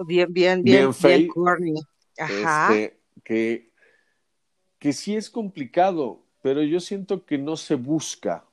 Bien, 0.07 0.33
bien, 0.33 0.63
bien, 0.63 0.91
bien, 1.03 1.29
corny. 1.29 1.75
Ajá. 2.19 2.75
Este, 2.75 2.99
que, 3.25 3.71
que 4.79 4.93
sí 4.93 5.17
es 5.17 5.31
complicado, 5.31 6.23
pero 6.43 6.63
yo 6.63 6.81
siento 6.81 7.25
que 7.25 7.39
no 7.39 7.57
se 7.57 7.75
busca. 7.75 8.45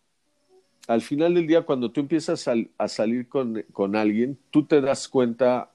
Al 0.87 1.01
final 1.01 1.33
del 1.33 1.47
día, 1.47 1.61
cuando 1.61 1.91
tú 1.91 2.01
empiezas 2.01 2.47
a, 2.47 2.55
a 2.77 2.87
salir 2.87 3.27
con, 3.27 3.63
con 3.71 3.95
alguien, 3.95 4.37
tú 4.51 4.65
te 4.65 4.81
das 4.81 5.07
cuenta 5.07 5.71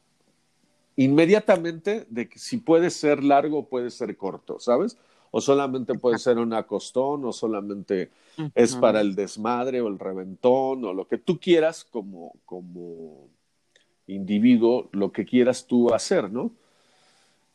inmediatamente 0.97 2.07
de 2.11 2.29
que 2.29 2.39
si 2.39 2.57
puede 2.57 2.91
ser 2.91 3.23
largo 3.23 3.69
puede 3.69 3.91
ser 3.91 4.17
corto, 4.17 4.59
¿sabes? 4.59 4.99
O 5.31 5.41
solamente 5.41 5.95
puede 5.95 6.19
ser 6.19 6.39
un 6.39 6.53
acostón, 6.53 7.25
o 7.25 7.33
solamente 7.33 8.11
es 8.55 8.77
para 8.77 9.01
el 9.01 9.15
desmadre 9.15 9.81
o 9.81 9.89
el 9.89 9.99
reventón, 9.99 10.85
o 10.85 10.93
lo 10.93 11.07
que 11.07 11.19
tú 11.19 11.39
quieras 11.39 11.85
como, 11.85 12.33
como 12.45 13.29
individuo, 14.07 14.89
lo 14.93 15.13
que 15.13 15.25
quieras 15.25 15.67
tú 15.67 15.93
hacer, 15.93 16.31
¿no? 16.31 16.53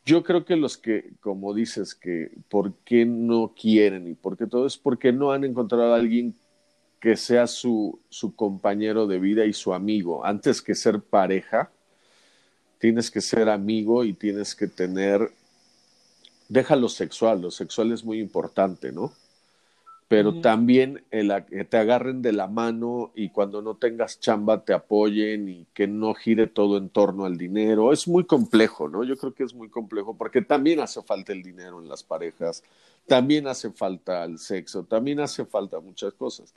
Yo 0.05 0.23
creo 0.23 0.43
que 0.43 0.57
los 0.57 0.77
que, 0.77 1.13
como 1.21 1.53
dices, 1.53 1.95
que 1.95 2.31
por 2.49 2.73
qué 2.85 3.05
no 3.05 3.53
quieren 3.59 4.07
y 4.07 4.13
por 4.13 4.37
qué 4.37 4.47
todo 4.47 4.65
es 4.65 4.77
porque 4.77 5.13
no 5.13 5.31
han 5.31 5.45
encontrado 5.45 5.93
a 5.93 5.97
alguien 5.97 6.35
que 6.99 7.15
sea 7.17 7.47
su, 7.47 7.99
su 8.09 8.35
compañero 8.35 9.07
de 9.07 9.19
vida 9.19 9.45
y 9.45 9.53
su 9.53 9.73
amigo, 9.73 10.25
antes 10.25 10.61
que 10.61 10.75
ser 10.75 11.01
pareja, 11.01 11.71
tienes 12.79 13.09
que 13.09 13.21
ser 13.21 13.47
amigo 13.47 14.03
y 14.03 14.13
tienes 14.13 14.55
que 14.55 14.67
tener, 14.67 15.31
deja 16.53 16.75
lo 16.75 16.87
sexual, 16.87 17.41
lo 17.41 17.51
sexual 17.51 17.91
es 17.91 18.05
muy 18.05 18.19
importante, 18.19 18.91
¿no? 18.91 19.11
Pero 20.07 20.41
también 20.41 21.03
el, 21.09 21.33
que 21.45 21.65
te 21.65 21.77
agarren 21.77 22.21
de 22.21 22.33
la 22.33 22.47
mano 22.47 23.11
y 23.15 23.29
cuando 23.29 23.63
no 23.63 23.77
tengas 23.77 24.19
chamba 24.19 24.63
te 24.63 24.71
apoyen 24.71 25.49
y 25.49 25.65
que 25.73 25.87
no 25.87 26.13
gire 26.13 26.45
todo 26.45 26.77
en 26.77 26.89
torno 26.89 27.25
al 27.25 27.35
dinero. 27.35 27.91
Es 27.91 28.07
muy 28.07 28.25
complejo, 28.25 28.87
¿no? 28.87 29.03
Yo 29.03 29.17
creo 29.17 29.33
que 29.33 29.43
es 29.43 29.55
muy 29.55 29.69
complejo 29.69 30.15
porque 30.15 30.43
también 30.43 30.81
hace 30.81 31.01
falta 31.01 31.33
el 31.33 31.41
dinero 31.41 31.81
en 31.81 31.89
las 31.89 32.03
parejas, 32.03 32.63
también 33.07 33.47
hace 33.47 33.71
falta 33.71 34.23
el 34.23 34.37
sexo, 34.37 34.83
también 34.83 35.19
hace 35.19 35.45
falta 35.45 35.79
muchas 35.79 36.13
cosas. 36.13 36.53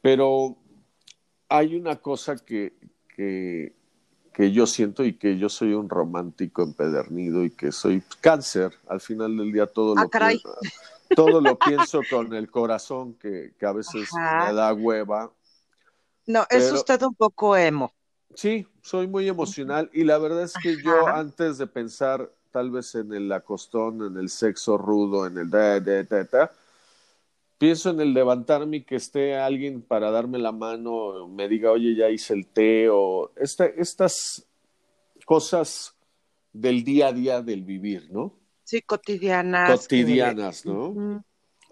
Pero 0.00 0.56
hay 1.48 1.74
una 1.74 1.96
cosa 1.96 2.36
que, 2.36 2.74
que 3.16 3.72
que 4.32 4.52
yo 4.52 4.66
siento 4.66 5.04
y 5.04 5.14
que 5.14 5.38
yo 5.38 5.48
soy 5.48 5.74
un 5.74 5.88
romántico 5.88 6.62
empedernido 6.62 7.44
y 7.44 7.50
que 7.50 7.72
soy 7.72 8.02
cáncer. 8.20 8.72
Al 8.88 9.00
final 9.00 9.36
del 9.36 9.52
día 9.52 9.66
todo 9.66 9.94
lo, 9.94 10.02
ah, 10.02 10.32
todo 11.16 11.40
lo 11.40 11.58
pienso 11.58 12.00
con 12.08 12.32
el 12.34 12.50
corazón 12.50 13.14
que, 13.14 13.54
que 13.58 13.66
a 13.66 13.72
veces 13.72 14.08
me 14.12 14.52
da 14.52 14.72
hueva. 14.72 15.32
No, 16.26 16.46
es 16.48 16.70
usted 16.72 17.02
un 17.02 17.14
poco 17.14 17.56
emo. 17.56 17.92
Sí, 18.34 18.66
soy 18.82 19.08
muy 19.08 19.28
emocional 19.28 19.90
y 19.92 20.04
la 20.04 20.18
verdad 20.18 20.44
es 20.44 20.54
que 20.62 20.80
yo 20.80 21.08
antes 21.08 21.58
de 21.58 21.66
pensar 21.66 22.30
tal 22.52 22.70
vez 22.70 22.94
en 22.94 23.12
el 23.12 23.30
acostón, 23.32 24.06
en 24.06 24.16
el 24.16 24.28
sexo 24.28 24.78
rudo, 24.78 25.26
en 25.26 25.38
el 25.38 25.50
da, 25.50 25.80
da, 25.80 26.02
da, 26.04 26.24
da 26.24 26.52
pienso 27.60 27.90
en 27.90 28.00
el 28.00 28.14
levantarme 28.14 28.78
y 28.78 28.84
que 28.84 28.96
esté 28.96 29.36
alguien 29.36 29.82
para 29.82 30.10
darme 30.10 30.38
la 30.38 30.50
mano, 30.50 31.28
me 31.28 31.46
diga, 31.46 31.70
oye, 31.70 31.94
ya 31.94 32.08
hice 32.08 32.32
el 32.32 32.46
té, 32.46 32.88
o 32.88 33.32
estas 33.36 34.48
cosas 35.26 35.94
del 36.54 36.82
día 36.84 37.08
a 37.08 37.12
día 37.12 37.42
del 37.42 37.62
vivir, 37.62 38.10
¿no? 38.10 38.32
Sí, 38.64 38.80
cotidianas. 38.80 39.78
Cotidianas, 39.78 40.64
¿no? 40.64 41.22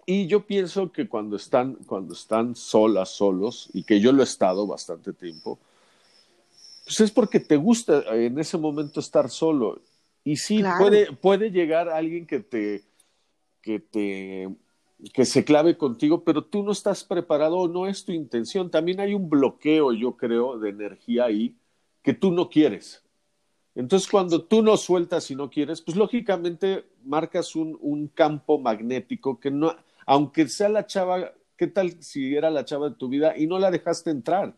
Y 0.05 0.27
yo 0.27 0.45
pienso 0.45 0.91
que 0.91 1.07
cuando 1.07 1.37
están, 1.37 1.73
cuando 1.87 2.13
están 2.13 2.55
solas, 2.55 3.09
solos, 3.09 3.71
y 3.73 3.81
que 3.81 3.99
yo 3.99 4.11
lo 4.11 4.21
he 4.21 4.25
estado 4.25 4.67
bastante 4.67 5.11
tiempo, 5.11 5.57
pues 6.85 6.99
es 6.99 7.09
porque 7.09 7.39
te 7.39 7.55
gusta 7.55 8.03
en 8.15 8.37
ese 8.37 8.59
momento 8.59 8.99
estar 8.99 9.27
solo. 9.27 9.81
Y 10.23 10.35
sí, 10.35 10.61
puede, 10.77 11.13
puede 11.13 11.49
llegar 11.49 11.89
alguien 11.89 12.27
que 12.27 12.41
te, 12.41 12.83
que 13.63 13.79
te 13.79 14.49
que 15.13 15.25
se 15.25 15.45
clave 15.45 15.77
contigo, 15.77 16.23
pero 16.23 16.43
tú 16.43 16.63
no 16.63 16.71
estás 16.71 17.03
preparado, 17.03 17.67
no 17.67 17.87
es 17.87 18.03
tu 18.03 18.11
intención. 18.11 18.69
También 18.69 18.99
hay 18.99 19.13
un 19.13 19.29
bloqueo, 19.29 19.93
yo 19.93 20.17
creo, 20.17 20.59
de 20.59 20.69
energía 20.69 21.25
ahí 21.25 21.55
que 22.01 22.13
tú 22.13 22.31
no 22.31 22.49
quieres. 22.49 23.03
Entonces, 23.75 24.09
cuando 24.09 24.43
tú 24.43 24.61
no 24.61 24.75
sueltas 24.75 25.31
y 25.31 25.35
no 25.35 25.49
quieres, 25.49 25.81
pues 25.81 25.95
lógicamente 25.95 26.85
marcas 27.03 27.55
un, 27.55 27.77
un 27.81 28.07
campo 28.07 28.59
magnético 28.59 29.39
que 29.39 29.51
no, 29.51 29.75
aunque 30.05 30.49
sea 30.49 30.69
la 30.69 30.85
chava, 30.85 31.31
¿qué 31.55 31.67
tal 31.67 32.01
si 32.03 32.35
era 32.35 32.49
la 32.49 32.65
chava 32.65 32.89
de 32.89 32.95
tu 32.95 33.07
vida 33.07 33.37
y 33.37 33.47
no 33.47 33.57
la 33.57 33.71
dejaste 33.71 34.09
entrar? 34.09 34.55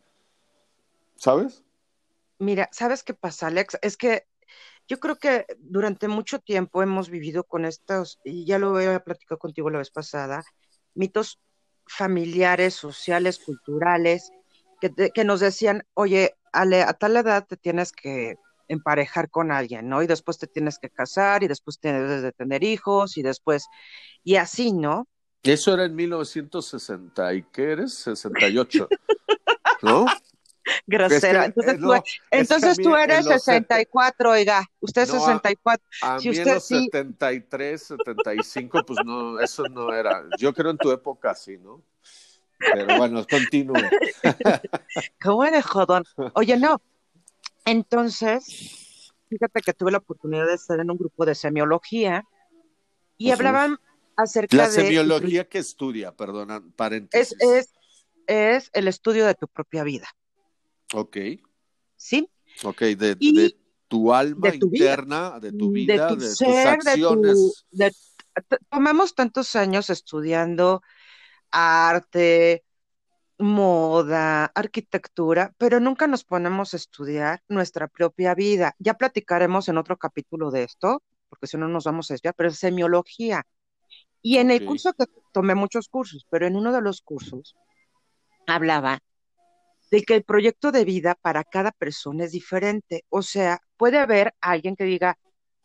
¿Sabes? 1.16 1.64
Mira, 2.40 2.68
¿sabes 2.72 3.04
qué 3.04 3.14
pasa, 3.14 3.48
Alex? 3.48 3.78
Es 3.84 3.96
que 3.96 4.26
yo 4.92 5.00
creo 5.00 5.16
que 5.16 5.46
durante 5.58 6.10
mucho 6.10 6.40
tiempo 6.40 6.84
hemos 6.84 7.10
vivido 7.10 7.46
con 7.46 7.64
estos, 7.64 8.20
y 8.26 8.44
ya 8.44 8.60
lo 8.60 8.76
había 8.76 9.02
platicado 9.02 9.40
contigo 9.40 9.70
la 9.70 9.78
vez 9.78 9.90
pasada, 9.90 10.44
mitos 10.96 11.40
familiares, 11.88 12.74
sociales, 12.74 13.40
culturales, 13.40 14.34
que, 14.82 15.24
nos 15.24 15.40
decían, 15.40 15.84
oye, 15.94 16.36
Ale, 16.52 16.82
a 16.82 16.92
tal 16.92 17.16
edad 17.16 17.48
te 17.48 17.56
tienes 17.56 17.94
que 17.94 18.36
emparejar 18.68 19.30
con 19.30 19.54
alguien, 19.54 19.88
¿no? 19.88 20.04
Y 20.04 20.08
después 20.08 20.38
te 20.38 20.48
tienes 20.48 20.78
que 20.78 20.90
casar 20.90 21.42
y 21.44 21.48
después 21.48 21.80
tienes 21.80 22.22
de 22.22 22.34
tener 22.34 22.62
hijos 22.62 23.16
y 23.16 23.22
después, 23.22 23.68
y 24.26 24.36
así, 24.36 24.74
¿no? 24.74 25.08
Eso 25.42 25.74
era 25.74 25.86
en 25.86 25.96
1960, 25.96 27.34
¿y 27.34 27.44
qué 27.44 27.72
eres? 27.72 27.94
68, 27.94 28.90
¿no? 29.84 30.06
Grosero. 30.88 31.44
entonces, 31.44 31.80
tú, 31.80 31.94
entonces 32.30 32.78
tú, 32.78 32.96
eres 32.96 33.26
64, 33.26 34.32
oiga, 34.32 34.70
usted 34.80 35.04
es 35.04 35.10
64. 35.10 35.86
A, 36.02 36.20
si 36.20 36.30
mí 36.30 36.38
usted 36.38 36.48
en 36.48 36.54
los 36.56 36.66
73, 36.66 37.82
75, 37.82 38.86
pues 38.86 39.00
no, 39.06 39.40
eso 39.40 39.64
no 39.70 39.94
era. 39.94 40.24
Yo 40.38 40.54
creo 40.54 40.72
en 40.72 40.78
tu 40.78 40.92
época 40.92 41.34
sí, 41.36 41.58
¿no? 41.58 41.84
Pero 42.60 42.98
bueno, 42.98 43.26
continúe. 43.28 43.74
¿Cómo 45.22 45.44
eres 45.44 45.66
jodón? 45.66 46.04
Oye, 46.34 46.58
no. 46.58 46.82
Entonces, 47.66 49.14
fíjate 49.30 49.62
que 49.62 49.74
tuve 49.74 49.92
la 49.92 49.98
oportunidad 49.98 50.46
de 50.46 50.56
estar 50.56 50.80
en 50.80 50.92
un 50.92 50.98
grupo 50.98 51.26
de 51.26 51.36
semiología 51.36 52.24
y 53.18 53.32
hablaban 53.32 53.78
acerca 54.16 54.56
de... 54.56 54.64
La 54.64 54.70
semiología 54.70 55.48
que 55.48 55.60
estudia, 55.60 56.16
perdona, 56.16 56.64
paréntesis. 56.76 57.36
Es, 57.40 57.50
es, 57.50 57.74
es 58.28 58.70
el 58.74 58.88
estudio 58.88 59.26
de 59.26 59.36
tu 59.36 59.48
propia 59.48 59.84
vida. 59.84 60.08
Ok. 60.94 61.18
¿Sí? 61.96 62.30
Ok, 62.64 62.82
de, 62.82 63.16
de 63.16 63.56
tu 63.88 64.14
alma 64.14 64.56
interna, 64.56 65.40
de 65.40 65.52
tu 65.52 65.72
vida, 65.72 66.16
de, 66.16 66.16
tus 66.16 66.42
acciones. 66.42 67.66
tomamos 68.70 69.16
tantos 69.16 69.56
años 69.56 69.90
estudiando 69.90 70.82
arte, 71.52 72.64
moda, 73.38 74.46
arquitectura, 74.46 75.54
pero 75.58 75.80
nunca 75.80 76.08
nos 76.08 76.24
ponemos 76.24 76.74
a 76.74 76.78
estudiar 76.78 77.42
nuestra 77.50 77.88
propia 77.88 78.34
vida. 78.34 78.76
Ya 78.80 78.94
platicaremos 78.94 79.68
en 79.68 79.78
otro 79.78 79.98
capítulo 79.98 80.52
de 80.52 80.64
esto, 80.64 81.02
porque 81.30 81.48
si 81.48 81.58
no 81.58 81.68
nos 81.68 81.84
vamos 81.84 82.10
a 82.10 82.14
desviar, 82.14 82.34
pero 82.36 82.50
es 82.50 82.60
semiología. 82.60 83.44
Y 84.22 84.38
en 84.38 84.52
el 84.52 84.66
curso 84.66 84.94
que 84.94 85.06
tomé 85.34 85.56
muchos 85.56 85.90
cursos, 85.90 86.26
pero 86.30 86.48
en 86.48 86.56
uno 86.56 86.72
de 86.72 86.82
los 86.82 87.02
cursos 87.02 87.56
hablaba 88.48 89.02
de 89.92 90.04
que 90.04 90.16
el 90.16 90.24
proyecto 90.24 90.72
de 90.72 90.86
vida 90.86 91.16
para 91.22 91.44
cada 91.44 91.72
persona 91.72 92.24
es 92.24 92.32
diferente. 92.32 93.04
O 93.10 93.22
sea, 93.22 93.62
puede 93.78 94.00
haber 94.00 94.34
alguien 94.40 94.76
que 94.76 94.86
diga, 94.86 95.18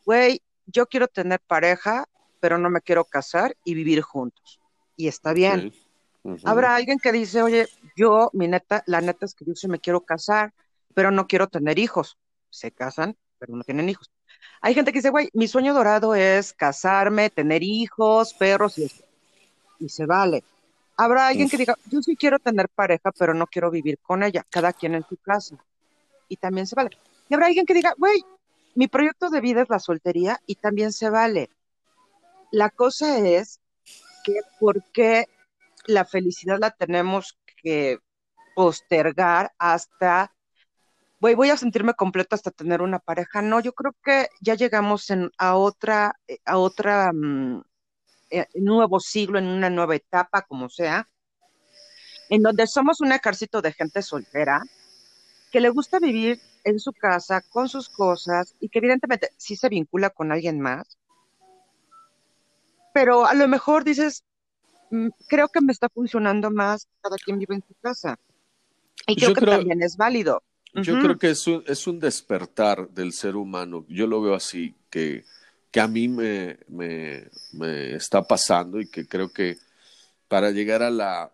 güey, 0.05 0.43
yo 0.67 0.87
quiero 0.87 1.07
tener 1.07 1.41
pareja, 1.41 2.07
pero 2.41 2.59
no 2.59 2.69
me 2.69 2.81
quiero 2.81 3.05
casar 3.05 3.57
y 3.65 3.75
vivir 3.75 4.03
juntos. 4.03 4.61
Y 4.97 5.07
está 5.07 5.33
bien. 5.33 5.73
Habrá 6.45 6.75
alguien 6.75 6.99
que 6.99 7.13
dice, 7.13 7.41
oye, 7.41 7.69
yo, 7.97 8.31
mi 8.33 8.49
neta, 8.49 8.83
la 8.87 9.01
neta 9.01 9.27
es 9.27 9.35
que 9.35 9.45
yo 9.45 9.55
sí 9.55 9.69
me 9.69 9.79
quiero 9.79 10.01
casar, 10.01 10.53
pero 10.93 11.13
no 11.13 11.29
quiero 11.29 11.47
tener 11.47 11.79
hijos. 11.79 12.19
Se 12.51 12.73
casan, 12.73 13.17
pero 13.39 13.55
no 13.55 13.63
tienen 13.63 13.89
hijos. 13.89 14.11
Hay 14.61 14.75
gente 14.75 14.91
que 14.91 14.99
dice, 14.99 15.11
güey, 15.11 15.29
mi 15.35 15.47
sueño 15.47 15.73
dorado 15.73 16.17
es 16.17 16.53
casarme, 16.53 17.31
tener 17.31 17.63
hijos, 17.63 18.35
perros 18.35 18.77
y 18.79 18.91
Y 19.79 19.89
se 19.89 20.05
vale. 20.05 20.43
Habrá 20.97 21.29
alguien 21.29 21.49
que 21.49 21.59
diga, 21.59 21.77
yo 21.91 22.01
sí 22.01 22.17
quiero 22.17 22.39
tener 22.39 22.69
pareja, 22.69 23.13
pero 23.13 23.35
no 23.35 23.47
quiero 23.47 23.71
vivir 23.71 23.99
con 23.99 24.23
ella, 24.23 24.47
cada 24.49 24.73
quien 24.73 24.95
en 24.95 25.05
su 25.07 25.17
casa. 25.17 25.57
Y 26.29 26.37
también 26.37 26.67
se 26.67 26.75
vale. 26.75 26.91
Y 27.29 27.35
habrá 27.35 27.47
alguien 27.47 27.67
que 27.67 27.75
diga, 27.75 27.95
güey, 27.99 28.25
mi 28.75 28.89
proyecto 28.89 29.31
de 29.31 29.41
vida 29.41 29.63
es 29.63 29.69
la 29.69 29.79
soltería 29.79 30.41
y 30.47 30.57
también 30.57 30.93
se 30.93 31.11
vale. 31.11 31.51
La 32.51 32.71
cosa 32.71 33.19
es 33.19 33.61
que 34.25 34.41
por 34.59 34.83
qué 34.93 35.27
la 35.87 36.05
felicidad 36.05 36.59
la 36.59 36.71
tenemos 36.71 37.39
que 37.63 37.99
postergar 38.55 39.53
hasta 39.59 40.33
voy, 41.21 41.35
voy 41.35 41.51
a 41.51 41.57
sentirme 41.57 41.95
completo 41.95 42.35
hasta 42.35 42.51
tener 42.51 42.83
una 42.83 42.99
pareja. 42.99 43.43
No, 43.43 43.61
yo 43.61 43.73
creo 43.73 43.95
que 44.03 44.29
ya 44.41 44.55
llegamos 44.55 45.11
en, 45.11 45.31
a 45.39 45.57
otra, 45.57 46.15
eh, 46.29 46.39
a 46.45 46.59
otra 46.59 47.13
mm, 47.13 47.63
nuevo 48.55 49.01
siglo, 49.01 49.39
en 49.39 49.47
una 49.47 49.71
nueva 49.71 49.97
etapa, 49.97 50.43
como 50.43 50.69
sea, 50.69 51.09
en 52.29 52.43
donde 52.43 52.67
somos 52.67 53.01
un 53.01 53.13
ejército 53.13 53.63
de 53.63 53.73
gente 53.73 54.03
soltera 54.03 54.63
que 55.51 55.61
le 55.61 55.69
gusta 55.71 55.99
vivir 55.99 56.41
en 56.65 56.81
su 56.81 56.93
casa 56.93 57.41
con 57.41 57.69
sus 57.69 57.89
cosas 57.89 58.55
y 58.61 58.69
que 58.69 58.79
evidentemente 58.79 59.31
sí 59.37 59.57
se 59.57 59.69
vincula 59.69 60.11
con 60.11 60.33
alguien 60.33 60.61
más, 60.61 60.99
pero 62.93 63.27
a 63.27 63.35
lo 63.35 63.47
mejor 63.47 63.85
dices, 63.85 64.25
mm, 64.91 65.09
creo 65.29 65.49
que 65.49 65.61
me 65.61 65.73
está 65.73 65.89
funcionando 65.89 66.51
más 66.51 66.89
cada 67.01 67.17
quien 67.17 67.39
vive 67.39 67.55
en 67.55 67.63
su 67.67 67.75
casa. 67.81 68.19
Y 69.07 69.17
creo 69.17 69.35
que 69.35 69.47
también 69.47 69.83
es 69.83 69.97
válido. 69.97 70.43
Yo 70.75 70.99
creo 71.01 71.19
que 71.19 71.31
es 71.31 71.47
un, 71.47 71.63
es 71.67 71.87
un 71.87 72.01
despertar 72.01 72.89
del 72.91 73.13
ser 73.13 73.37
humano. 73.37 73.87
Yo 73.89 74.07
lo 74.07 74.21
veo 74.21 74.35
así, 74.35 74.75
que, 74.91 75.25
que 75.77 75.81
a 75.81 75.89
mí 75.89 76.09
me, 76.09 76.57
me, 76.69 77.29
me, 77.53 77.97
está 77.97 78.27
pasando 78.27 78.81
y 78.81 78.89
que 78.89 79.07
creo 79.07 79.29
que 79.29 79.59
para 80.27 80.51
llegar 80.51 80.83
a 80.83 80.89
la, 80.89 81.31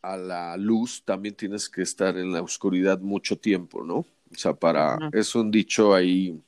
a 0.00 0.16
la 0.16 0.56
luz 0.56 1.02
también 1.04 1.34
tienes 1.34 1.68
que 1.68 1.82
estar 1.82 2.16
en 2.16 2.32
la 2.32 2.40
oscuridad 2.40 3.00
mucho 3.00 3.36
tiempo, 3.36 3.82
¿no? 3.82 3.96
O 3.96 4.36
sea, 4.36 4.52
para, 4.54 4.96
es 5.10 5.34
un 5.34 5.50
dicho 5.50 5.92
ahí 5.92 6.40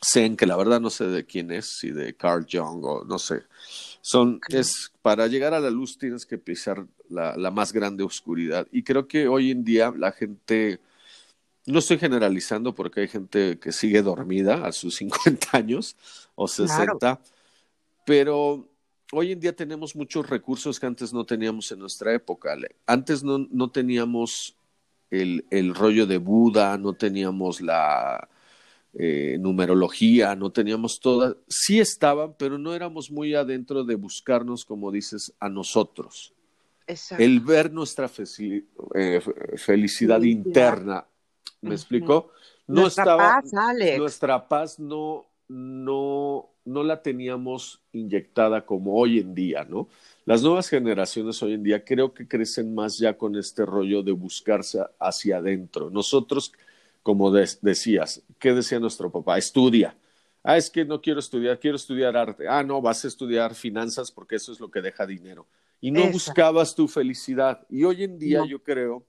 Zen, 0.00 0.36
que 0.36 0.46
la 0.46 0.56
verdad 0.56 0.80
no 0.80 0.90
sé 0.90 1.08
de 1.08 1.26
quién 1.26 1.50
es, 1.50 1.76
si 1.76 1.90
de 1.90 2.14
Carl 2.14 2.46
Jung 2.48 2.84
o 2.84 3.04
no 3.04 3.18
sé. 3.18 3.42
Son, 4.00 4.40
es, 4.48 4.92
para 5.02 5.26
llegar 5.26 5.54
a 5.54 5.58
la 5.58 5.70
luz 5.70 5.98
tienes 5.98 6.24
que 6.24 6.38
pisar 6.38 6.86
la, 7.08 7.36
la 7.36 7.50
más 7.50 7.72
grande 7.72 8.04
oscuridad. 8.04 8.68
Y 8.70 8.84
creo 8.84 9.08
que 9.08 9.26
hoy 9.26 9.50
en 9.50 9.64
día 9.64 9.92
la 9.96 10.12
gente, 10.12 10.78
no 11.70 11.78
estoy 11.80 11.98
generalizando 11.98 12.74
porque 12.74 13.00
hay 13.00 13.08
gente 13.08 13.58
que 13.58 13.72
sigue 13.72 14.02
dormida 14.02 14.66
a 14.66 14.72
sus 14.72 14.96
50 14.96 15.56
años 15.56 15.96
o 16.34 16.48
60, 16.48 17.20
pero 18.04 18.68
hoy 19.12 19.32
en 19.32 19.40
día 19.40 19.54
tenemos 19.54 19.94
muchos 19.96 20.28
recursos 20.28 20.78
que 20.80 20.86
antes 20.86 21.12
no 21.12 21.24
teníamos 21.24 21.70
en 21.72 21.80
nuestra 21.80 22.14
época. 22.14 22.56
Antes 22.86 23.22
no, 23.22 23.38
no 23.50 23.70
teníamos 23.70 24.56
el, 25.10 25.44
el 25.50 25.74
rollo 25.74 26.06
de 26.06 26.18
Buda, 26.18 26.78
no 26.78 26.94
teníamos 26.94 27.60
la 27.60 28.28
eh, 28.94 29.36
numerología, 29.38 30.34
no 30.34 30.50
teníamos 30.50 30.98
todas, 30.98 31.36
sí 31.48 31.78
estaban, 31.78 32.34
pero 32.36 32.58
no 32.58 32.74
éramos 32.74 33.10
muy 33.10 33.34
adentro 33.34 33.84
de 33.84 33.94
buscarnos, 33.94 34.64
como 34.64 34.90
dices, 34.90 35.32
a 35.38 35.48
nosotros. 35.48 36.34
El 37.16 37.38
ver 37.38 37.72
nuestra 37.72 38.10
eh, 38.96 39.20
felicidad 39.56 40.22
interna, 40.22 41.06
¿me 41.60 41.74
explicó? 41.74 42.30
No 42.66 42.82
nuestra 42.82 43.02
estaba, 43.04 43.40
paz, 43.42 43.52
nuestra 43.98 44.48
paz 44.48 44.78
no, 44.78 45.26
no, 45.48 46.50
no 46.64 46.84
la 46.84 47.02
teníamos 47.02 47.82
inyectada 47.92 48.64
como 48.64 48.94
hoy 48.94 49.18
en 49.18 49.34
día, 49.34 49.64
¿no? 49.64 49.88
Las 50.24 50.42
nuevas 50.42 50.68
generaciones 50.68 51.42
hoy 51.42 51.54
en 51.54 51.62
día 51.62 51.84
creo 51.84 52.14
que 52.14 52.28
crecen 52.28 52.74
más 52.74 52.98
ya 52.98 53.18
con 53.18 53.34
este 53.36 53.66
rollo 53.66 54.02
de 54.02 54.12
buscarse 54.12 54.80
hacia 54.98 55.38
adentro. 55.38 55.90
Nosotros 55.90 56.52
como 57.02 57.30
decías, 57.32 58.22
¿qué 58.38 58.52
decía 58.52 58.78
nuestro 58.78 59.10
papá? 59.10 59.38
Estudia. 59.38 59.96
Ah, 60.42 60.56
es 60.56 60.70
que 60.70 60.84
no 60.84 61.00
quiero 61.00 61.20
estudiar, 61.20 61.58
quiero 61.58 61.76
estudiar 61.76 62.16
arte. 62.16 62.46
Ah, 62.48 62.62
no, 62.62 62.80
vas 62.80 63.04
a 63.04 63.08
estudiar 63.08 63.54
finanzas 63.54 64.10
porque 64.10 64.36
eso 64.36 64.52
es 64.52 64.60
lo 64.60 64.70
que 64.70 64.80
deja 64.80 65.06
dinero. 65.06 65.46
Y 65.80 65.90
no 65.90 66.06
buscabas 66.10 66.74
tu 66.74 66.88
felicidad. 66.88 67.66
Y 67.68 67.84
hoy 67.84 68.04
en 68.04 68.18
día 68.18 68.44
yo 68.46 68.62
creo, 68.62 69.04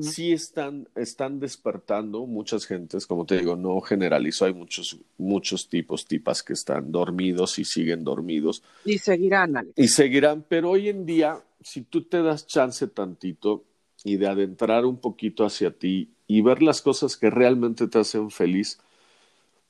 sí 0.00 0.32
están, 0.32 0.88
están 0.94 1.40
despertando 1.40 2.26
muchas 2.26 2.66
gentes, 2.66 3.06
como 3.06 3.26
te 3.26 3.38
digo, 3.38 3.56
no 3.56 3.80
generalizo, 3.80 4.44
hay 4.44 4.54
muchos, 4.54 4.98
muchos 5.18 5.68
tipos, 5.68 6.06
tipas 6.06 6.42
que 6.42 6.52
están 6.52 6.92
dormidos 6.92 7.58
y 7.58 7.64
siguen 7.64 8.04
dormidos. 8.04 8.62
Y 8.84 8.98
seguirán, 8.98 9.56
Alex. 9.56 9.74
Y 9.76 9.88
seguirán, 9.88 10.44
pero 10.48 10.70
hoy 10.70 10.88
en 10.88 11.06
día, 11.06 11.42
si 11.60 11.82
tú 11.82 12.02
te 12.02 12.22
das 12.22 12.46
chance 12.46 12.86
tantito 12.86 13.64
y 14.04 14.16
de 14.16 14.28
adentrar 14.28 14.84
un 14.84 14.98
poquito 14.98 15.44
hacia 15.44 15.70
ti 15.70 16.10
y 16.26 16.40
ver 16.40 16.62
las 16.62 16.80
cosas 16.80 17.16
que 17.16 17.30
realmente 17.30 17.88
te 17.88 17.98
hacen 17.98 18.30
feliz, 18.30 18.78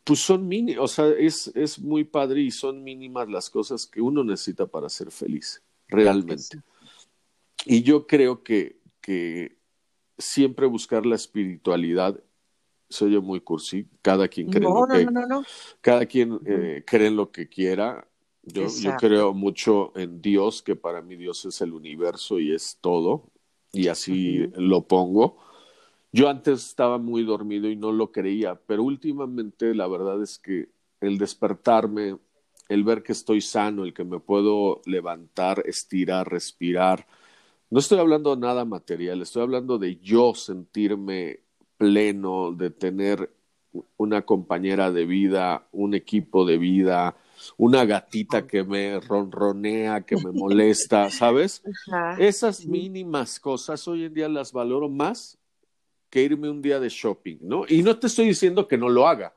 pues 0.05 0.21
son 0.21 0.47
mínimas, 0.47 0.85
o 0.85 0.89
sea, 0.89 1.09
es, 1.09 1.51
es 1.55 1.79
muy 1.79 2.05
padre 2.05 2.43
y 2.43 2.51
son 2.51 2.85
mínimas 2.85 3.29
las 3.29 3.49
cosas 3.49 3.87
que 3.87 4.03
uno 4.03 4.23
necesita 4.23 4.67
para 4.67 4.91
ser 4.91 5.11
feliz, 5.11 5.63
realmente. 5.89 6.59
Y 7.65 7.83
yo 7.83 8.07
creo 8.07 8.43
que, 8.43 8.77
que 9.01 9.54
siempre 10.19 10.67
buscar 10.67 11.07
la 11.07 11.17
espiritualidad, 11.17 12.21
soy 12.89 13.13
yo 13.13 13.23
muy 13.23 13.41
cursi, 13.41 13.87
cada 14.03 14.29
quien 14.29 14.51
cree 14.51 14.63
lo 14.63 14.87
que, 14.87 15.07
cada 15.81 16.07
quien 16.07 16.39
eh, 16.47 16.83
cree 16.87 17.09
en 17.09 17.17
lo 17.17 17.31
que 17.31 17.49
quiera. 17.49 18.07
Yo, 18.43 18.67
yo 18.69 18.95
creo 18.97 19.33
mucho 19.33 19.93
en 19.97 20.21
Dios, 20.21 20.63
que 20.63 20.77
para 20.77 21.01
mí 21.01 21.17
Dios 21.17 21.45
es 21.47 21.63
el 21.63 21.73
universo 21.73 22.39
y 22.39 22.53
es 22.53 22.79
todo, 22.81 23.31
y 23.73 23.89
así 23.89 24.51
lo 24.55 24.87
pongo. 24.87 25.39
Yo 26.13 26.29
antes 26.29 26.65
estaba 26.65 26.99
muy 26.99 27.25
dormido 27.25 27.69
y 27.69 27.75
no 27.75 27.91
lo 27.91 28.13
creía, 28.13 28.55
pero 28.55 28.85
últimamente 28.85 29.75
la 29.75 29.89
verdad 29.89 30.23
es 30.23 30.39
que 30.39 30.69
el 31.01 31.19
despertarme, 31.19 32.19
el 32.69 32.85
ver 32.85 33.03
que 33.03 33.13
estoy 33.13 33.41
sano, 33.41 33.85
el 33.85 33.95
que 33.95 34.05
me 34.05 34.21
puedo 34.21 34.81
levantar, 34.87 35.63
estirar, 35.67 36.31
respirar, 36.31 37.07
no 37.71 37.79
estoy 37.79 37.99
hablando 37.99 38.35
de 38.35 38.41
nada 38.41 38.65
material, 38.65 39.23
estoy 39.23 39.43
hablando 39.43 39.79
de 39.79 39.97
yo 39.97 40.35
sentirme 40.35 41.41
pleno, 41.77 42.53
de 42.53 42.71
tener 42.71 43.31
una 43.97 44.23
compañera 44.23 44.93
de 44.93 45.07
vida, 45.07 45.67
un 45.73 45.95
equipo 45.95 46.45
de 46.45 46.59
vida, 46.59 47.17
una 47.57 47.85
gatita 47.85 48.47
que 48.47 48.63
me 48.63 49.01
ronronea, 49.01 50.03
que 50.03 50.17
me 50.17 50.31
molesta, 50.31 51.11
¿sabes? 51.11 51.63
Esas 52.19 52.65
mínimas 52.67 53.41
cosas 53.41 53.87
hoy 53.89 54.05
en 54.05 54.15
día 54.15 54.29
las 54.29 54.53
valoro 54.53 54.89
más 54.89 55.39
que 56.11 56.23
irme 56.23 56.49
un 56.49 56.63
día 56.63 56.79
de 56.79 56.89
shopping, 56.89 57.39
¿no? 57.41 57.65
Y 57.69 57.83
no 57.83 57.99
te 57.99 58.07
estoy 58.07 58.27
diciendo 58.27 58.69
que 58.69 58.79
no 58.79 58.89
lo 58.89 59.09
haga. 59.09 59.35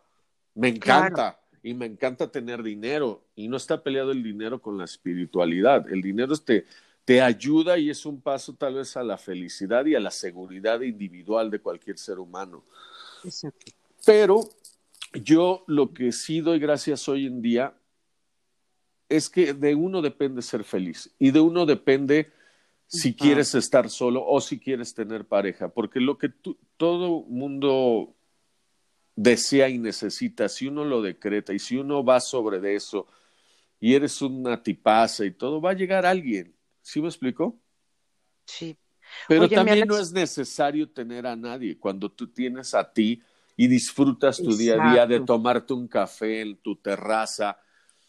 Me 0.54 0.70
encanta 0.70 1.40
y 1.63 1.74
me 1.74 1.88
encanta 1.88 2.32
tener 2.32 2.62
dinero 2.62 3.24
y 3.36 3.48
no 3.48 3.58
está 3.58 3.82
peleado 3.82 4.12
el 4.12 4.22
dinero 4.22 4.62
con 4.62 4.78
la 4.78 4.86
espiritualidad. 4.86 5.90
El 5.90 6.02
dinero 6.02 6.36
te, 6.38 6.66
te 7.08 7.22
ayuda 7.22 7.78
y 7.78 7.89
es 7.89 8.06
un 8.06 8.20
paso 8.20 8.54
tal 8.56 8.76
vez 8.76 8.98
a 8.98 9.02
la 9.02 9.17
felicidad 9.17 9.86
y 9.86 9.96
a 9.96 10.00
la 10.02 10.12
seguridad 10.12 10.82
individual 10.82 11.50
de 11.50 11.62
cualquier 11.62 11.98
ser 11.98 12.20
humano. 12.20 12.65
Exacto. 13.24 13.72
Pero 14.06 14.41
yo 15.13 15.63
lo 15.67 15.93
que 15.93 16.12
sí 16.12 16.41
doy 16.41 16.60
gracias 16.60 17.08
hoy 17.08 17.26
en 17.26 17.41
día 17.41 17.74
es 19.08 19.30
que 19.30 19.54
de 19.54 19.74
uno 19.74 20.02
depende 20.02 20.41
ser 20.41 20.65
feliz 20.65 21.10
y 21.17 21.32
de 21.32 21.39
uno 21.39 21.65
depende 21.65 22.34
si 22.88 23.15
quieres 23.15 23.56
estar 23.56 23.89
solo 23.89 24.26
o 24.28 24.41
si 24.41 24.60
quieres 24.60 24.93
tener 24.93 25.24
pareja, 25.24 25.70
porque 25.70 26.02
lo 26.02 26.17
que 26.17 26.34
todo 26.76 27.22
mundo 27.22 28.17
desea 29.15 29.70
y 29.70 29.78
necesita, 29.78 30.50
si 30.50 30.67
uno 30.67 30.84
lo 30.84 31.02
decreta 31.02 31.54
y 31.54 31.60
si 31.60 31.78
uno 31.78 32.04
va 32.04 32.20
sobre 32.20 32.60
de 32.60 32.76
eso 32.76 33.08
y 33.80 33.93
eres 33.93 34.22
una 34.22 34.62
tipaza 34.62 35.24
y 35.24 35.32
todo, 35.32 35.62
va 35.62 35.70
a 35.70 35.74
llegar 35.74 36.06
alguien. 36.06 36.57
¿Sí 36.88 37.02
me 37.02 37.10
explico? 37.10 37.60
Sí. 38.45 38.78
Pero 39.28 39.50
también 39.50 39.86
no 39.89 39.97
es 39.97 40.13
necesario 40.13 40.88
tener 40.88 41.28
a 41.28 41.36
nadie. 41.36 41.78
Cuando 41.78 42.10
tú 42.10 42.28
tienes 42.28 42.73
a 42.73 42.93
ti 42.93 43.21
y 43.58 43.67
disfrutas 43.67 44.38
tu 44.38 44.56
día 44.56 44.82
a 44.82 44.93
día 44.93 45.06
de 45.06 45.19
tomarte 45.19 45.73
un 45.73 45.89
café 45.89 46.39
en 46.39 46.56
tu 46.56 46.78
terraza, 46.78 47.60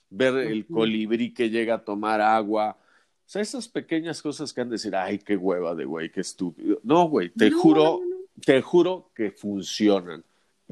ver 0.09 0.37
el 0.37 0.65
colibrí 0.65 1.35
que 1.35 1.51
llega 1.51 1.75
a 1.75 1.85
tomar 1.85 2.21
agua, 2.21 2.79
o 2.79 3.29
sea, 3.29 3.43
esas 3.43 3.67
pequeñas 3.67 4.23
cosas 4.23 4.53
que 4.53 4.61
han 4.61 4.69
de 4.69 4.75
decir, 4.75 4.95
ay, 4.95 5.19
qué 5.19 5.37
hueva 5.37 5.75
de 5.75 5.85
güey, 5.85 6.13
qué 6.13 6.21
estúpido. 6.21 6.79
No, 6.85 7.09
güey, 7.09 7.31
te 7.31 7.51
juro, 7.51 8.01
te 8.47 8.63
juro 8.63 9.11
que 9.13 9.33
funcionan. 9.33 10.23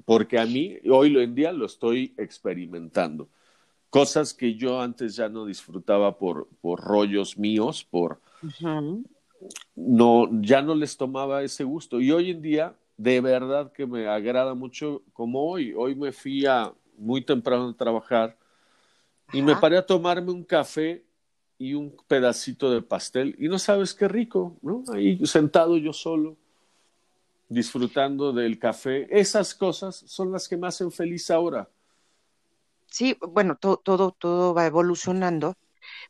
Porque 0.04 0.38
a 0.38 0.46
mí, 0.46 0.76
hoy 0.88 1.20
en 1.20 1.34
día 1.34 1.50
lo 1.50 1.66
estoy 1.66 2.14
experimentando. 2.16 3.28
Cosas 3.96 4.34
que 4.34 4.54
yo 4.54 4.80
antes 4.80 5.16
ya 5.16 5.28
no 5.28 5.46
disfrutaba 5.46 6.18
por, 6.18 6.48
por 6.60 6.80
rollos 6.80 7.38
míos, 7.38 7.86
por... 7.88 8.20
No, 9.74 10.28
ya 10.40 10.62
no 10.62 10.74
les 10.74 10.96
tomaba 10.96 11.42
ese 11.42 11.64
gusto. 11.64 12.00
Y 12.00 12.10
hoy 12.10 12.30
en 12.30 12.42
día, 12.42 12.74
de 12.96 13.20
verdad 13.20 13.72
que 13.72 13.86
me 13.86 14.06
agrada 14.06 14.54
mucho 14.54 15.02
como 15.12 15.46
hoy. 15.50 15.72
Hoy 15.76 15.94
me 15.94 16.12
fui 16.12 16.46
a 16.46 16.72
muy 16.98 17.22
temprano 17.22 17.68
a 17.68 17.76
trabajar 17.76 18.36
y 19.32 19.42
me 19.42 19.56
paré 19.56 19.76
a 19.76 19.86
tomarme 19.86 20.30
un 20.30 20.44
café 20.44 21.04
y 21.58 21.74
un 21.74 21.94
pedacito 22.06 22.70
de 22.70 22.82
pastel 22.82 23.34
y 23.38 23.48
no 23.48 23.58
sabes 23.58 23.94
qué 23.94 24.08
rico, 24.08 24.56
¿no? 24.62 24.84
Ahí 24.92 25.24
sentado 25.26 25.76
yo 25.76 25.92
solo, 25.92 26.36
disfrutando 27.48 28.32
del 28.32 28.58
café. 28.58 29.06
Esas 29.10 29.54
cosas 29.54 29.96
son 30.06 30.32
las 30.32 30.48
que 30.48 30.56
me 30.56 30.66
hacen 30.66 30.90
feliz 30.90 31.30
ahora. 31.30 31.68
Sí, 32.96 33.14
bueno, 33.20 33.58
todo, 33.58 33.76
todo, 33.76 34.12
todo 34.12 34.54
va 34.54 34.64
evolucionando, 34.64 35.58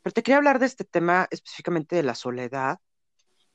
pero 0.05 0.12
te 0.12 0.22
quería 0.22 0.37
hablar 0.37 0.61
de 0.61 0.66
este 0.66 0.85
tema 0.85 1.27
específicamente 1.33 1.96
de 1.96 2.05
la 2.05 2.14
soledad, 2.14 2.79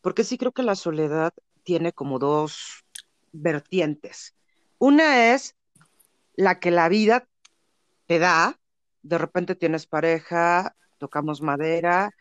porque 0.01 0.25
sí 0.25 0.37
creo 0.37 0.51
que 0.51 0.63
la 0.63 0.75
soledad 0.75 1.33
tiene 1.63 1.93
como 1.93 2.19
dos 2.19 2.83
vertientes. 3.31 4.35
Una 4.79 5.31
es 5.31 5.55
la 6.35 6.59
que 6.59 6.71
la 6.71 6.89
vida 6.89 7.29
te 8.05 8.19
da, 8.19 8.59
de 9.01 9.17
repente 9.17 9.55
tienes 9.55 9.87
pareja, 9.87 10.75
tocamos 10.97 11.41
madera, 11.41 12.13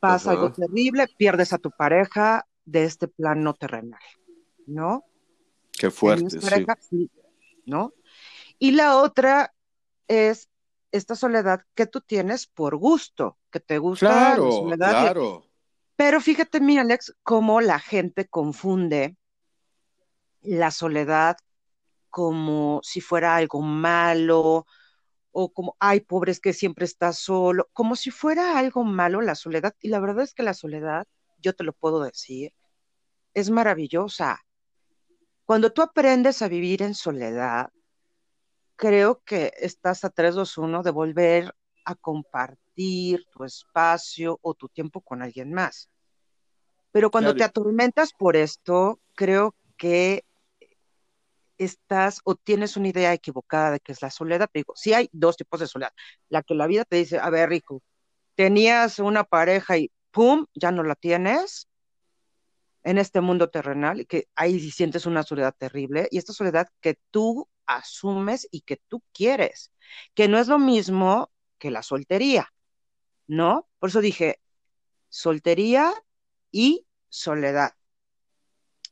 pasa 0.00 0.30
algo 0.30 0.52
terrible, 0.52 1.06
pierdes 1.18 1.52
a 1.52 1.58
tu 1.58 1.70
pareja 1.70 2.46
de 2.64 2.84
este 2.84 3.08
plano 3.08 3.52
terrenal, 3.52 4.00
¿no? 4.66 5.04
Qué 5.70 5.90
fuerte, 5.90 6.40
sí. 6.80 7.10
¿No? 7.66 7.92
Y 8.60 8.72
la 8.72 8.98
otra 8.98 9.52
es 10.06 10.48
esta 10.92 11.16
soledad 11.16 11.62
que 11.74 11.86
tú 11.86 12.02
tienes 12.02 12.46
por 12.46 12.76
gusto, 12.76 13.38
que 13.50 13.58
te 13.58 13.78
gusta 13.78 14.08
claro, 14.08 14.44
la 14.44 14.52
soledad. 14.52 14.90
Claro. 14.90 15.46
Pero 15.96 16.20
fíjate, 16.20 16.60
mi 16.60 16.78
Alex, 16.78 17.16
cómo 17.22 17.60
la 17.60 17.78
gente 17.78 18.28
confunde 18.28 19.16
la 20.42 20.70
soledad 20.70 21.36
como 22.10 22.80
si 22.82 23.00
fuera 23.00 23.34
algo 23.36 23.62
malo, 23.62 24.66
o 25.32 25.52
como, 25.52 25.76
ay, 25.78 26.00
pobres 26.00 26.40
que 26.40 26.52
siempre 26.52 26.84
estás 26.84 27.18
solo, 27.18 27.70
como 27.72 27.96
si 27.96 28.10
fuera 28.10 28.58
algo 28.58 28.84
malo 28.84 29.22
la 29.22 29.36
soledad. 29.36 29.74
Y 29.80 29.88
la 29.88 30.00
verdad 30.00 30.24
es 30.24 30.34
que 30.34 30.42
la 30.42 30.54
soledad, 30.54 31.06
yo 31.38 31.54
te 31.54 31.64
lo 31.64 31.72
puedo 31.72 32.02
decir, 32.02 32.52
es 33.32 33.48
maravillosa. 33.48 34.40
Cuando 35.44 35.72
tú 35.72 35.82
aprendes 35.82 36.42
a 36.42 36.48
vivir 36.48 36.82
en 36.82 36.94
soledad, 36.94 37.70
creo 38.80 39.20
que 39.26 39.52
estás 39.58 40.04
a 40.04 40.10
3-2-1 40.10 40.82
de 40.82 40.90
volver 40.90 41.54
a 41.84 41.94
compartir 41.94 43.26
tu 43.30 43.44
espacio 43.44 44.38
o 44.40 44.54
tu 44.54 44.70
tiempo 44.70 45.02
con 45.02 45.20
alguien 45.20 45.52
más. 45.52 45.90
Pero 46.90 47.10
cuando 47.10 47.34
te 47.34 47.44
atormentas 47.44 48.14
por 48.18 48.36
esto, 48.36 48.98
creo 49.14 49.54
que 49.76 50.24
estás 51.58 52.22
o 52.24 52.36
tienes 52.36 52.78
una 52.78 52.88
idea 52.88 53.12
equivocada 53.12 53.72
de 53.72 53.80
que 53.80 53.92
es 53.92 54.00
la 54.00 54.10
soledad. 54.10 54.48
Te 54.50 54.60
digo, 54.60 54.72
sí 54.74 54.94
hay 54.94 55.10
dos 55.12 55.36
tipos 55.36 55.60
de 55.60 55.66
soledad. 55.66 55.92
La 56.30 56.42
que 56.42 56.54
la 56.54 56.66
vida 56.66 56.86
te 56.86 56.96
dice, 56.96 57.18
a 57.18 57.28
ver, 57.28 57.50
Rico, 57.50 57.82
tenías 58.34 58.98
una 58.98 59.24
pareja 59.24 59.76
y 59.76 59.90
¡pum! 60.10 60.46
ya 60.54 60.72
no 60.72 60.84
la 60.84 60.94
tienes 60.94 61.68
en 62.82 62.98
este 62.98 63.20
mundo 63.20 63.50
terrenal 63.50 64.00
y 64.00 64.06
que 64.06 64.28
ahí 64.34 64.58
sientes 64.70 65.06
una 65.06 65.22
soledad 65.22 65.54
terrible 65.56 66.08
y 66.10 66.18
esta 66.18 66.32
soledad 66.32 66.68
que 66.80 66.98
tú 67.10 67.48
asumes 67.66 68.48
y 68.50 68.62
que 68.62 68.80
tú 68.88 69.02
quieres, 69.12 69.72
que 70.14 70.28
no 70.28 70.38
es 70.38 70.48
lo 70.48 70.58
mismo 70.58 71.30
que 71.58 71.70
la 71.70 71.82
soltería, 71.82 72.52
¿no? 73.26 73.68
Por 73.78 73.90
eso 73.90 74.00
dije, 74.00 74.40
soltería 75.08 75.92
y 76.50 76.86
soledad. 77.08 77.74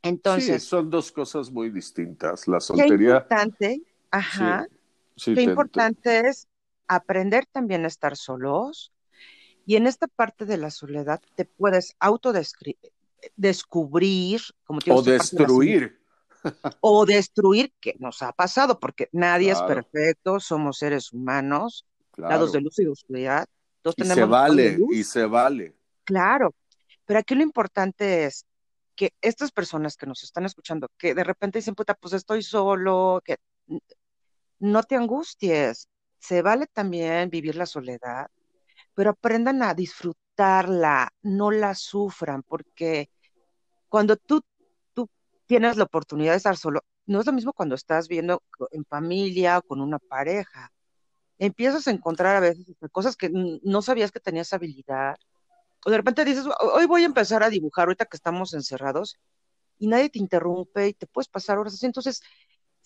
Entonces. 0.02 0.62
Sí, 0.62 0.68
son 0.68 0.90
dos 0.90 1.10
cosas 1.10 1.50
muy 1.50 1.70
distintas. 1.70 2.46
La 2.46 2.60
soltería. 2.60 2.96
Qué 2.96 3.34
importante, 3.34 3.82
ajá. 4.10 4.68
qué 5.16 5.42
importante 5.42 6.28
es 6.28 6.46
aprender 6.86 7.46
también 7.46 7.84
a 7.84 7.88
estar 7.88 8.16
solos. 8.16 8.92
Y 9.66 9.76
en 9.76 9.86
esta 9.86 10.06
parte 10.06 10.46
de 10.46 10.56
la 10.56 10.70
soledad 10.70 11.20
te 11.34 11.44
puedes 11.44 11.94
autodescubrir, 13.22 14.40
como 14.64 14.80
o 14.90 15.02
destruir. 15.02 16.00
o 16.80 17.06
destruir, 17.06 17.72
que 17.80 17.96
nos 17.98 18.22
ha 18.22 18.32
pasado, 18.32 18.78
porque 18.78 19.08
nadie 19.12 19.52
es 19.52 19.62
perfecto, 19.62 20.40
somos 20.40 20.78
seres 20.78 21.12
humanos, 21.12 21.86
lados 22.16 22.52
de 22.52 22.60
luz 22.60 22.78
y 22.78 22.84
de 22.84 22.90
oscuridad. 22.90 23.46
Todos 23.82 23.96
y 23.98 24.04
se 24.04 24.24
vale, 24.24 24.78
y 24.90 25.04
se 25.04 25.24
vale. 25.24 25.76
Claro, 26.04 26.54
pero 27.04 27.20
aquí 27.20 27.34
lo 27.34 27.42
importante 27.42 28.24
es 28.24 28.44
que 28.94 29.14
estas 29.20 29.52
personas 29.52 29.96
que 29.96 30.06
nos 30.06 30.22
están 30.24 30.44
escuchando, 30.44 30.88
que 30.98 31.14
de 31.14 31.24
repente 31.24 31.58
dicen, 31.58 31.74
puta, 31.74 31.94
pues 31.94 32.14
estoy 32.14 32.42
solo, 32.42 33.22
que 33.24 33.36
no 34.58 34.82
te 34.82 34.96
angusties, 34.96 35.88
se 36.18 36.42
vale 36.42 36.66
también 36.66 37.30
vivir 37.30 37.54
la 37.54 37.66
soledad, 37.66 38.28
pero 38.98 39.10
aprendan 39.10 39.62
a 39.62 39.74
disfrutarla, 39.74 41.08
no 41.22 41.52
la 41.52 41.76
sufran, 41.76 42.42
porque 42.42 43.10
cuando 43.88 44.16
tú, 44.16 44.42
tú 44.92 45.08
tienes 45.46 45.76
la 45.76 45.84
oportunidad 45.84 46.32
de 46.32 46.38
estar 46.38 46.56
solo, 46.56 46.82
no 47.06 47.20
es 47.20 47.26
lo 47.26 47.32
mismo 47.32 47.52
cuando 47.52 47.76
estás 47.76 48.08
viendo 48.08 48.42
en 48.72 48.84
familia 48.84 49.58
o 49.58 49.62
con 49.62 49.80
una 49.80 50.00
pareja. 50.00 50.72
Empiezas 51.38 51.86
a 51.86 51.92
encontrar 51.92 52.34
a 52.34 52.40
veces 52.40 52.66
cosas 52.90 53.14
que 53.14 53.30
no 53.62 53.82
sabías 53.82 54.10
que 54.10 54.18
tenías 54.18 54.52
habilidad, 54.52 55.14
o 55.86 55.90
de 55.92 55.96
repente 55.98 56.24
dices, 56.24 56.46
hoy 56.58 56.86
voy 56.86 57.04
a 57.04 57.06
empezar 57.06 57.44
a 57.44 57.50
dibujar 57.50 57.84
ahorita 57.84 58.06
que 58.06 58.16
estamos 58.16 58.52
encerrados 58.52 59.16
y 59.78 59.86
nadie 59.86 60.10
te 60.10 60.18
interrumpe 60.18 60.88
y 60.88 60.94
te 60.94 61.06
puedes 61.06 61.28
pasar 61.28 61.58
horas 61.58 61.74
así. 61.74 61.86
Entonces, 61.86 62.20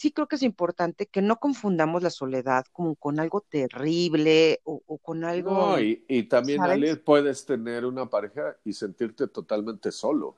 sí 0.02 0.10
creo 0.10 0.26
que 0.26 0.34
es 0.34 0.42
importante 0.42 1.06
que 1.06 1.22
no 1.22 1.36
confundamos 1.36 2.02
la 2.02 2.10
soledad 2.10 2.64
como 2.72 2.96
con 2.96 3.20
algo 3.20 3.40
terrible 3.40 4.60
o, 4.64 4.98
con 4.98 5.22
algo... 5.22 5.52
No, 5.52 5.80
y, 5.80 6.24
también, 6.24 6.60
puedes 7.04 7.46
tener 7.46 7.86
una 7.86 8.10
pareja 8.10 8.56
y 8.64 8.72
sentirte 8.72 9.28
totalmente 9.28 9.92
solo. 9.92 10.34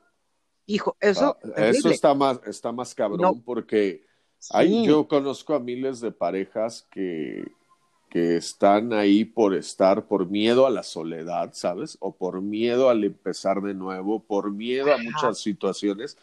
Hijo, 0.67 0.95
eso... 0.99 1.39
Ah, 1.57 1.65
eso 1.65 1.89
está 1.89 2.13
más, 2.13 2.39
está 2.45 2.71
más 2.71 2.93
cabrón 2.93 3.41
porque 3.41 4.05
yo 4.83 5.07
conozco 5.07 5.55
a 5.55 5.59
miles 5.59 5.99
de 5.99 6.11
parejas 6.11 6.87
que 6.91 7.43
que 8.07 8.37
están 8.37 8.93
ahí 8.93 9.25
por 9.25 9.53
estar, 9.53 10.07
por 10.07 10.29
miedo 10.29 10.65
a 10.65 10.69
la 10.69 10.83
soledad, 10.83 11.49
¿sabes? 11.51 11.97
O 11.99 12.15
por 12.15 12.41
miedo 12.41 12.89
al 12.89 13.03
empezar 13.03 13.61
de 13.61 13.73
nuevo, 13.73 14.23
por 14.23 14.53
miedo 14.53 14.93
a 14.93 14.97
muchas 14.97 15.39
situaciones, 15.39 16.17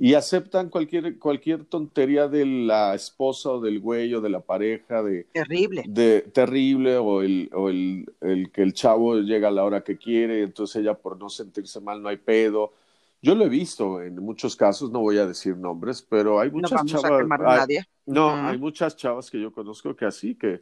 y 0.00 0.14
aceptan 0.14 0.68
cualquier, 0.68 1.18
cualquier 1.18 1.64
tontería 1.64 2.28
de 2.28 2.46
la 2.46 2.94
esposa 2.94 3.50
o 3.50 3.60
del 3.60 3.80
güey 3.80 4.14
o 4.14 4.20
de 4.20 4.28
la 4.28 4.40
pareja, 4.40 5.02
de... 5.02 5.24
Terrible. 5.32 5.84
De, 5.88 6.20
terrible, 6.20 6.96
o, 6.98 7.22
el, 7.22 7.50
o 7.52 7.68
el, 7.68 8.06
el 8.20 8.52
que 8.52 8.62
el 8.62 8.74
chavo 8.74 9.16
llega 9.16 9.48
a 9.48 9.50
la 9.50 9.64
hora 9.64 9.82
que 9.82 9.96
quiere, 9.96 10.42
entonces 10.42 10.76
ella 10.76 10.94
por 10.94 11.18
no 11.18 11.28
sentirse 11.28 11.80
mal 11.80 12.00
no 12.00 12.08
hay 12.08 12.16
pedo. 12.16 12.72
Yo 13.20 13.34
lo 13.34 13.44
he 13.44 13.48
visto 13.48 14.00
en 14.00 14.14
muchos 14.22 14.54
casos, 14.54 14.92
no 14.92 15.00
voy 15.00 15.18
a 15.18 15.26
decir 15.26 15.56
nombres, 15.56 16.06
pero 16.08 16.38
hay 16.38 16.52
muchas 16.52 16.84
no 16.84 17.00
chavas. 17.00 17.10
A 17.10 17.36
nadie. 17.36 17.84
No, 18.06 18.30
hay 18.30 18.56
muchas 18.56 18.96
chavas 18.96 19.28
que 19.28 19.40
yo 19.40 19.52
conozco 19.52 19.96
que 19.96 20.04
así, 20.04 20.36
que 20.36 20.60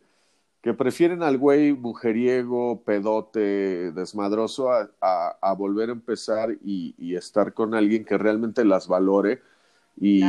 que 0.66 0.74
prefieren 0.74 1.22
al 1.22 1.38
güey 1.38 1.72
mujeriego, 1.74 2.82
pedote, 2.82 3.92
desmadroso 3.92 4.68
a, 4.72 5.54
volver 5.56 5.90
a 5.90 5.92
empezar 5.92 6.58
y, 6.60 7.14
estar 7.14 7.54
con 7.54 7.72
alguien 7.72 8.04
que 8.04 8.18
realmente 8.18 8.64
las 8.64 8.88
valore. 8.88 9.42
Y, 9.96 10.24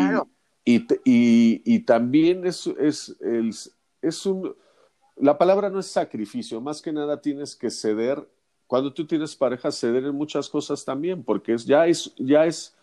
y, 0.64 1.80
también 1.80 2.46
es, 2.46 2.68
es, 2.68 3.16
es 4.00 4.26
un... 4.28 4.56
La 5.16 5.40
palabra 5.40 5.72
no 5.72 5.80
es 5.80 5.88
sacrificio, 5.88 6.62
más 6.62 6.84
que 6.84 6.94
nada 6.94 7.20
tienes 7.20 7.56
que 7.56 7.72
ceder, 7.72 8.24
cuando 8.68 8.94
tú 8.94 9.08
tienes 9.08 9.36
pareja, 9.36 9.72
ceder 9.72 10.04
en 10.04 10.14
muchas 10.14 10.50
cosas 10.50 10.86
también, 10.86 11.24
porque 11.24 11.56
es, 11.56 11.66
ya 11.66 11.88
es... 11.88 12.14
Ya 12.16 12.46
es 12.46 12.76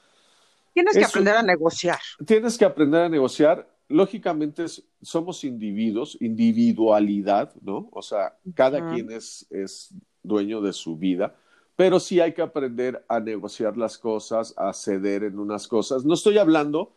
Tienes 0.73 0.97
que 0.97 1.05
aprender 1.05 1.37
a 1.37 1.43
negociar. 1.45 2.01
Tienes 2.27 2.59
que 2.59 2.64
aprender 2.64 3.03
a 3.03 3.09
negociar 3.09 3.74
lógicamente 3.88 4.66
somos 5.03 5.44
individuos, 5.44 6.16
individualidad, 6.20 7.55
¿no? 7.61 7.88
O 7.92 8.03
sea, 8.03 8.37
cada 8.55 8.92
quien 8.92 9.11
es, 9.11 9.47
es 9.51 9.94
dueño 10.23 10.61
de 10.61 10.73
su 10.73 10.97
vida, 10.97 11.37
pero 11.77 12.01
sí 12.01 12.20
hay 12.20 12.33
que 12.33 12.42
aprender 12.42 13.05
a 13.09 13.20
negociar 13.20 13.77
las 13.77 13.99
cosas, 13.99 14.55
a 14.57 14.73
ceder 14.73 15.25
en 15.25 15.38
unas 15.38 15.68
cosas. 15.68 16.05
No 16.05 16.14
estoy 16.14 16.38
hablando 16.38 16.97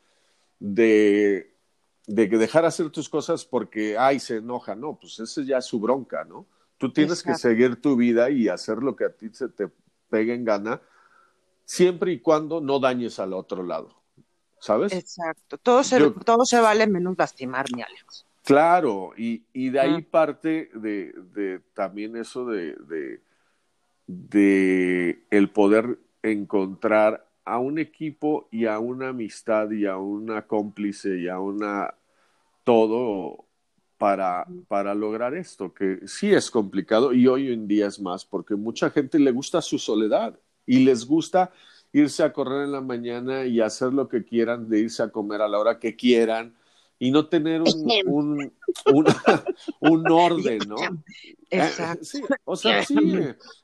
de, 0.59 1.53
de 2.05 2.27
dejar 2.27 2.65
hacer 2.65 2.89
tus 2.89 3.09
cosas 3.09 3.43
porque, 3.43 3.97
ay, 3.97 4.19
se 4.19 4.37
enoja, 4.37 4.75
no, 4.75 4.97
pues 4.99 5.19
esa 5.19 5.41
ya 5.43 5.57
es 5.57 5.65
su 5.65 5.79
bronca, 5.79 6.23
¿no? 6.23 6.45
Tú 6.77 6.93
tienes 6.93 7.23
que 7.23 7.33
seguir 7.33 7.81
tu 7.81 7.95
vida 7.95 8.29
y 8.29 8.47
hacer 8.49 8.77
lo 8.83 8.95
que 8.95 9.05
a 9.05 9.09
ti 9.09 9.29
se 9.33 9.49
te 9.49 9.67
pegue 10.09 10.35
en 10.35 10.45
gana, 10.45 10.79
siempre 11.65 12.11
y 12.11 12.19
cuando 12.19 12.61
no 12.61 12.79
dañes 12.79 13.19
al 13.19 13.33
otro 13.33 13.63
lado. 13.63 13.96
¿Sabes? 14.59 14.93
Exacto, 14.93 15.57
todo 15.57 15.83
se, 15.83 16.11
todo 16.25 16.45
se 16.45 16.59
vale 16.59 16.87
menos 16.87 17.15
lastimar, 17.17 17.65
mi 17.75 17.81
Alex. 17.81 18.25
Claro, 18.43 19.11
y, 19.17 19.43
y 19.51 19.69
de 19.69 19.79
ahí 19.79 20.01
parte 20.03 20.69
de, 20.73 21.13
de, 21.33 21.59
también 21.73 22.15
eso 22.15 22.45
de, 22.45 22.75
de, 22.87 23.21
de, 24.07 25.25
el 25.29 25.49
poder 25.49 25.99
encontrar 26.23 27.27
a 27.43 27.59
un 27.59 27.77
equipo 27.77 28.47
y 28.49 28.65
a 28.65 28.79
una 28.79 29.09
amistad 29.09 29.69
y 29.71 29.85
a 29.85 29.97
una 29.97 30.47
cómplice 30.47 31.17
y 31.17 31.27
a 31.27 31.39
una 31.39 31.93
todo 32.63 33.45
para, 33.97 34.45
para 34.67 34.95
lograr 34.95 35.33
esto, 35.33 35.73
que 35.73 36.07
sí 36.07 36.33
es 36.33 36.49
complicado 36.49 37.13
y 37.13 37.27
hoy 37.27 37.51
en 37.51 37.67
día 37.67 37.87
es 37.87 37.99
más, 37.99 38.25
porque 38.25 38.55
mucha 38.55 38.89
gente 38.89 39.19
le 39.19 39.31
gusta 39.31 39.61
su 39.61 39.77
soledad 39.77 40.39
y 40.65 40.79
les 40.79 41.05
gusta 41.05 41.51
irse 41.93 42.23
a 42.23 42.33
correr 42.33 42.63
en 42.63 42.71
la 42.71 42.81
mañana 42.81 43.45
y 43.45 43.61
hacer 43.61 43.93
lo 43.93 44.07
que 44.07 44.23
quieran, 44.23 44.69
de 44.69 44.79
irse 44.79 45.03
a 45.03 45.09
comer 45.09 45.41
a 45.41 45.47
la 45.47 45.59
hora 45.59 45.79
que 45.79 45.95
quieran 45.95 46.55
y 46.99 47.11
no 47.11 47.27
tener 47.27 47.61
un, 47.61 47.91
un, 48.05 48.53
un, 49.79 50.11
orden, 50.11 50.59
¿no? 50.67 50.77
Exacto. 51.49 52.07
o 52.45 52.55
sea, 52.55 52.83
sí, 52.83 53.19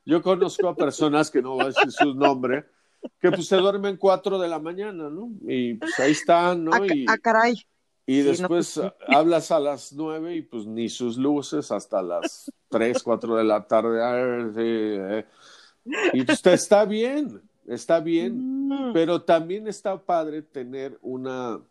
yo 0.05 0.21
conozco 0.21 0.67
a 0.67 0.75
personas 0.75 1.31
que 1.31 1.41
no 1.41 1.51
voy 1.55 1.63
a 1.63 1.67
decir 1.67 1.91
su 1.91 2.13
nombre, 2.13 2.65
que 3.19 3.31
pues 3.31 3.47
se 3.47 3.57
duermen 3.57 3.97
cuatro 3.97 4.39
de 4.39 4.47
la 4.47 4.59
mañana, 4.59 5.09
¿no? 5.09 5.29
Y 5.47 5.75
pues 5.75 5.99
ahí 5.99 6.11
están, 6.11 6.63
¿no? 6.63 6.71
Ah, 6.73 6.85
y, 6.85 7.05
ah, 7.07 7.17
caray. 7.17 7.53
y 8.05 8.21
Sí, 8.21 8.23
no, 8.23 8.29
después 8.29 8.73
pues, 8.75 8.93
hablas 9.07 9.51
a 9.51 9.59
las 9.59 9.93
nueve 9.93 10.35
y 10.35 10.41
pues 10.43 10.65
ni 10.65 10.89
sus 10.89 11.17
luces 11.17 11.71
hasta 11.71 12.01
las 12.01 12.51
tres, 12.69 13.01
cuatro 13.01 13.35
de 13.35 13.43
la 13.43 13.65
tarde. 13.65 13.99
ah, 14.03 14.51
sí, 14.53 14.61
eh. 14.61 15.25
Y 16.13 16.23
pues 16.23 16.41
te- 16.41 16.53
está 16.53 16.85
bien, 16.85 17.41
está 17.67 17.99
bien, 17.99 18.67
Mm, 18.67 18.93
pero 18.93 19.21
también 19.21 19.67
está 19.67 20.03
padre 20.03 20.41
tener 20.41 20.97
una 21.01 21.61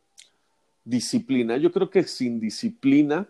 disciplina. 0.85 1.57
Yo 1.57 1.73
creo 1.73 1.91
que 1.91 2.03
sin 2.05 2.41
disciplina 2.41 3.29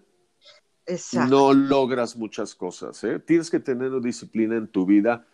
Exacto. 0.86 1.30
no 1.30 1.52
logras 1.52 2.16
muchas 2.16 2.54
cosas. 2.54 3.02
¿eh? 3.04 3.18
Tienes 3.18 3.50
que 3.50 3.60
tener 3.60 4.00
disciplina 4.00 4.56
en 4.56 4.68
tu 4.68 4.86
vida 4.86 5.26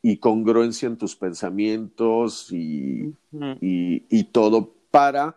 y 0.00 0.18
congruencia 0.18 0.86
en 0.86 0.96
tus 0.96 1.16
pensamientos 1.16 2.52
y, 2.52 3.14
y, 3.60 4.06
y 4.08 4.24
todo 4.24 4.74
para 4.90 5.36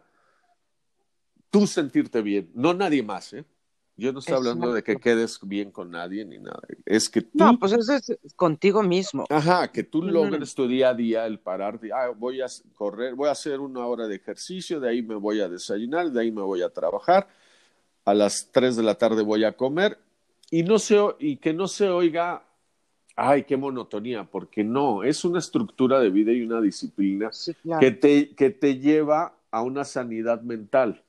tú 1.50 1.68
sentirte 1.68 2.22
bien, 2.22 2.50
no 2.54 2.74
nadie 2.74 3.04
más. 3.04 3.34
¿eh? 3.34 3.44
Yo 3.98 4.12
no 4.14 4.20
estoy 4.20 4.36
hablando 4.36 4.74
de 4.74 4.84
que 4.84 4.96
quedes 4.96 5.40
bien 5.44 5.72
con 5.72 5.92
nadie 5.92 6.26
ni 6.26 6.40
nada. 6.40 6.62
Es 6.86 7.10
que 7.10 7.22
tú, 7.22 7.30
No, 7.34 7.60
pues 7.60 7.74
eso 7.74 7.94
es 7.94 8.18
contigo 8.36 8.82
mismo. 8.82 9.26
ajá, 9.30 9.72
que 9.72 9.84
tú 9.84 10.02
logres 10.02 10.56
tu 10.56 10.68
día 10.68 10.90
a 10.90 10.94
día 10.94 11.26
el 11.28 11.40
parar, 11.40 11.80
de, 11.80 11.92
ah, 11.94 12.10
voy 12.16 12.42
a 12.42 12.48
correr, 12.74 13.14
voy 13.16 13.30
a 13.30 13.34
hacer 13.34 13.60
una 13.60 13.86
hora 13.86 14.08
de 14.08 14.16
ejercicio, 14.16 14.80
de 14.80 14.90
ahí 14.90 15.02
me 15.02 15.16
voy 15.16 15.40
a 15.42 15.50
desayunar, 15.50 16.12
de 16.12 16.22
ahí 16.22 16.32
me 16.32 16.42
voy 16.42 16.62
a 16.62 16.70
trabajar, 16.70 17.28
a 18.06 18.14
las 18.14 18.50
3 18.52 18.76
de 18.76 18.84
la 18.84 18.96
tarde 18.96 19.22
voy 19.22 19.44
a 19.44 19.52
comer 19.52 20.00
y 20.50 20.64
no 20.64 20.80
se 20.80 21.00
y 21.20 21.38
que 21.38 21.54
no 21.54 21.68
se 21.68 21.90
oiga 21.90 22.44
ay, 23.16 23.44
qué 23.44 23.58
monotonía, 23.58 24.24
porque 24.24 24.64
no, 24.64 25.04
es 25.04 25.24
una 25.26 25.40
estructura 25.40 26.00
de 26.00 26.10
vida 26.10 26.32
y 26.32 26.42
una 26.42 26.62
disciplina 26.62 27.32
Sí, 27.32 27.54
claro. 27.54 27.80
que 27.80 27.92
te, 27.92 28.36
que 28.36 28.50
te 28.50 28.80
lleva 28.80 29.36
a 29.52 29.62
una 29.62 29.84
sanidad 29.84 30.42
mental 30.42 31.04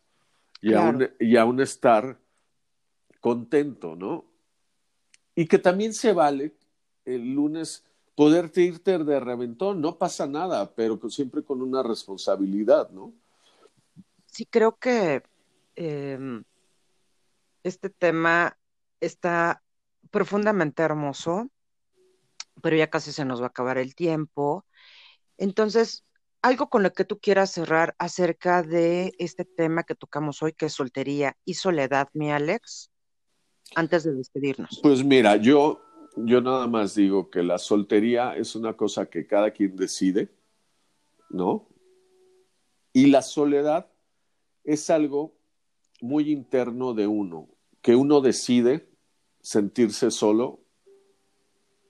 y, 0.61 0.75
a 0.75 0.83
un, 0.83 1.09
y 1.19 1.37
a 1.37 1.45
un 1.45 1.61
estar 1.61 2.19
contento, 3.23 3.97
¿no? 3.97 4.27
Y 5.35 5.47
que 5.47 5.59
también 5.59 5.95
se 5.95 6.13
vale 6.13 6.55
el 7.07 7.33
lunes 7.33 7.85
poderte 8.15 8.61
irte 8.61 8.99
de 8.99 9.21
reventón, 9.21 9.81
no 9.81 9.97
pasa 9.97 10.27
nada, 10.27 10.75
pero 10.75 10.99
siempre 11.09 11.43
con 11.43 11.63
una 11.63 11.83
responsabilidad, 11.83 12.91
¿no? 12.91 13.15
Sí, 14.27 14.45
creo 14.45 14.77
que 14.77 15.23
em, 15.77 16.45
este 17.63 17.89
tema 17.89 18.59
está 19.01 19.63
profundamente 20.11 20.83
hermoso, 20.83 21.49
pero 22.61 22.77
ya 22.77 22.91
casi 22.91 23.13
se 23.13 23.25
nos 23.25 23.41
va 23.41 23.47
a 23.47 23.49
acabar 23.49 23.79
el 23.79 23.95
tiempo. 23.95 24.67
Entonces, 25.39 26.05
algo 26.43 26.69
con 26.69 26.83
lo 26.83 26.93
que 26.93 27.05
tú 27.05 27.19
quieras 27.19 27.53
cerrar 27.53 27.95
acerca 27.99 28.63
de 28.63 29.15
este 29.19 29.45
tema 29.45 29.85
que 29.85 29.95
tocamos 29.95 30.43
hoy, 30.43 30.53
que 30.53 30.67
es 30.67 30.73
soltería 30.75 31.37
y 31.45 31.55
soledad, 31.55 32.09
mi 32.13 32.31
Alex, 32.31 32.92
antes 33.75 34.05
de 34.05 34.15
despedirnos. 34.15 34.81
Pues 34.83 35.05
mira, 35.05 35.37
yo, 35.37 35.81
yo 36.17 36.41
nada 36.41 36.67
más 36.67 36.95
digo 36.95 37.31
que 37.31 37.43
la 37.43 37.59
soltería 37.59 38.37
es 38.37 38.55
una 38.55 38.75
cosa 38.77 39.07
que 39.07 39.27
cada 39.27 39.51
quien 39.51 39.77
decide, 39.77 40.31
¿no? 41.31 41.69
Y 42.93 43.07
la 43.07 43.23
soledad 43.23 43.91
es 44.65 44.91
algo 44.91 45.35
muy 46.01 46.31
interno 46.31 46.95
de 46.95 47.07
uno, 47.07 47.49
que 47.81 47.97
uno 47.97 48.21
decide 48.21 48.89
sentirse 49.41 50.11
solo, 50.11 50.61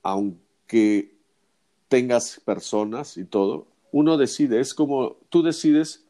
aunque 0.03 1.19
tengas 1.89 2.41
personas 2.45 3.17
y 3.17 3.25
todo, 3.25 3.69
uno 3.91 4.17
decide, 4.17 4.61
es 4.61 4.75
como 4.75 5.17
tú 5.29 5.43
decides 5.43 6.07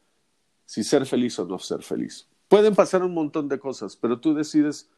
si 0.65 0.83
ser 0.83 1.05
feliz 1.05 1.37
o 1.39 1.45
no 1.45 1.59
ser 1.59 1.83
feliz. 1.83 2.29
Pueden 2.47 2.75
pasar 2.75 3.03
un 3.03 3.13
montón 3.13 3.49
de 3.49 3.59
cosas, 3.59 3.97
pero 3.97 4.19
tú 4.19 4.33
decides 4.33 4.89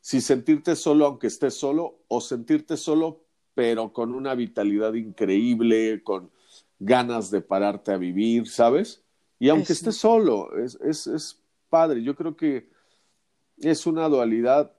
si 0.00 0.20
sentirte 0.20 0.76
solo 0.76 1.06
aunque 1.06 1.26
estés 1.26 1.54
solo 1.54 2.00
o 2.08 2.20
sentirte 2.20 2.76
solo 2.76 3.24
pero 3.54 3.92
con 3.92 4.14
una 4.14 4.34
vitalidad 4.34 4.94
increíble, 4.94 6.02
con 6.02 6.30
ganas 6.78 7.30
de 7.30 7.42
pararte 7.42 7.92
a 7.92 7.98
vivir, 7.98 8.48
¿sabes? 8.48 9.02
Y 9.38 9.48
aunque 9.48 9.72
estés 9.72 9.96
solo, 9.96 10.56
es, 10.56 10.76
es, 10.76 11.06
es 11.06 11.42
padre. 11.68 12.02
Yo 12.02 12.14
creo 12.14 12.36
que 12.36 12.70
es 13.58 13.86
una 13.86 14.08
dualidad 14.08 14.74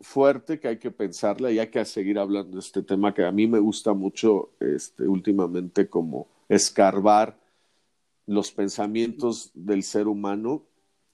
fuerte 0.00 0.60
que 0.60 0.68
hay 0.68 0.78
que 0.78 0.90
pensarla 0.90 1.50
y 1.50 1.58
hay 1.58 1.68
que 1.68 1.84
seguir 1.84 2.18
hablando 2.18 2.56
de 2.56 2.60
este 2.60 2.82
tema 2.82 3.14
que 3.14 3.24
a 3.24 3.32
mí 3.32 3.46
me 3.46 3.58
gusta 3.58 3.92
mucho 3.92 4.52
este, 4.60 5.08
últimamente 5.08 5.88
como 5.88 6.28
escarbar 6.48 7.38
los 8.26 8.52
pensamientos 8.52 9.50
del 9.54 9.82
ser 9.82 10.06
humano 10.06 10.67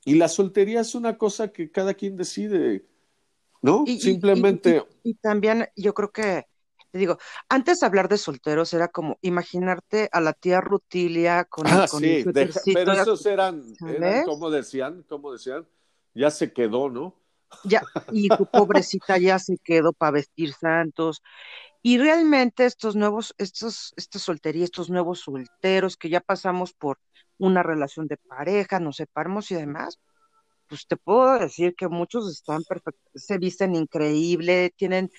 y 0.05 0.15
la 0.17 0.29
soltería 0.29 0.81
es 0.81 0.95
una 0.95 1.17
cosa 1.19 1.49
que 1.53 1.71
cada 1.71 1.95
quien 1.95 2.17
decide, 2.17 2.87
¿no? 3.63 3.85
Y- 3.87 4.01
Simplemente, 4.01 4.83
Y, 5.05 5.09
y- 5.09 5.11
y 5.13 5.15
también 5.15 5.67
yo 5.77 5.95
creo 5.95 6.11
que, 6.11 6.45
te 6.91 6.99
digo, 6.99 7.19
antes 7.49 7.81
de 7.81 7.87
hablar 7.87 8.09
de 8.09 8.19
solteros 8.19 8.73
era 8.73 8.89
como 8.89 9.19
imaginarte 9.23 10.09
a 10.13 10.21
la 10.21 10.33
tía 10.33 10.61
Rutilia 10.61 11.45
con, 11.45 11.67
ah, 11.67 11.87
con 11.89 12.03
sí, 12.03 12.17
el 12.17 12.25
deja- 12.25 12.53
suétercito, 12.61 12.81
pero 12.81 12.93
esos 12.93 13.27
eran, 13.27 13.63
eran, 13.89 14.25
como 14.25 14.51
decían, 14.51 15.05
como 15.09 15.33
decían, 15.33 15.67
ya 16.15 16.31
se 16.31 16.53
quedó, 16.53 16.89
¿no? 16.91 17.15
ya, 17.65 17.83
y 18.13 18.29
tu 18.29 18.47
pobrecita 18.47 19.19
ya 19.19 19.39
se 19.39 19.57
quedó 19.59 19.93
para 19.93 20.13
vestir 20.13 20.53
santos. 20.53 21.23
Y 21.85 21.99
realmente 21.99 22.65
estos 22.67 22.97
nuevos, 22.97 23.35
estos, 23.39 23.93
esta 23.97 24.19
soltería, 24.19 24.65
estos 24.65 24.91
nuevos 24.91 25.21
solteros 25.21 25.99
que 25.99 26.09
ya 26.11 26.21
pasamos 26.23 26.73
por 26.75 26.99
una 27.39 27.63
relación 27.63 28.09
de 28.09 28.17
pareja, 28.17 28.81
nos 28.81 28.97
separamos 28.97 29.51
y 29.53 29.57
demás, 29.57 30.01
pues 30.69 30.87
te 30.87 30.97
puedo 30.97 31.39
decir 31.39 31.75
que 31.77 31.89
muchos 31.89 32.31
están 32.33 32.65
perfectos, 32.65 33.03
se 33.15 33.39
visten 33.39 33.75
increíble, 33.77 34.73
tienen 34.77 35.11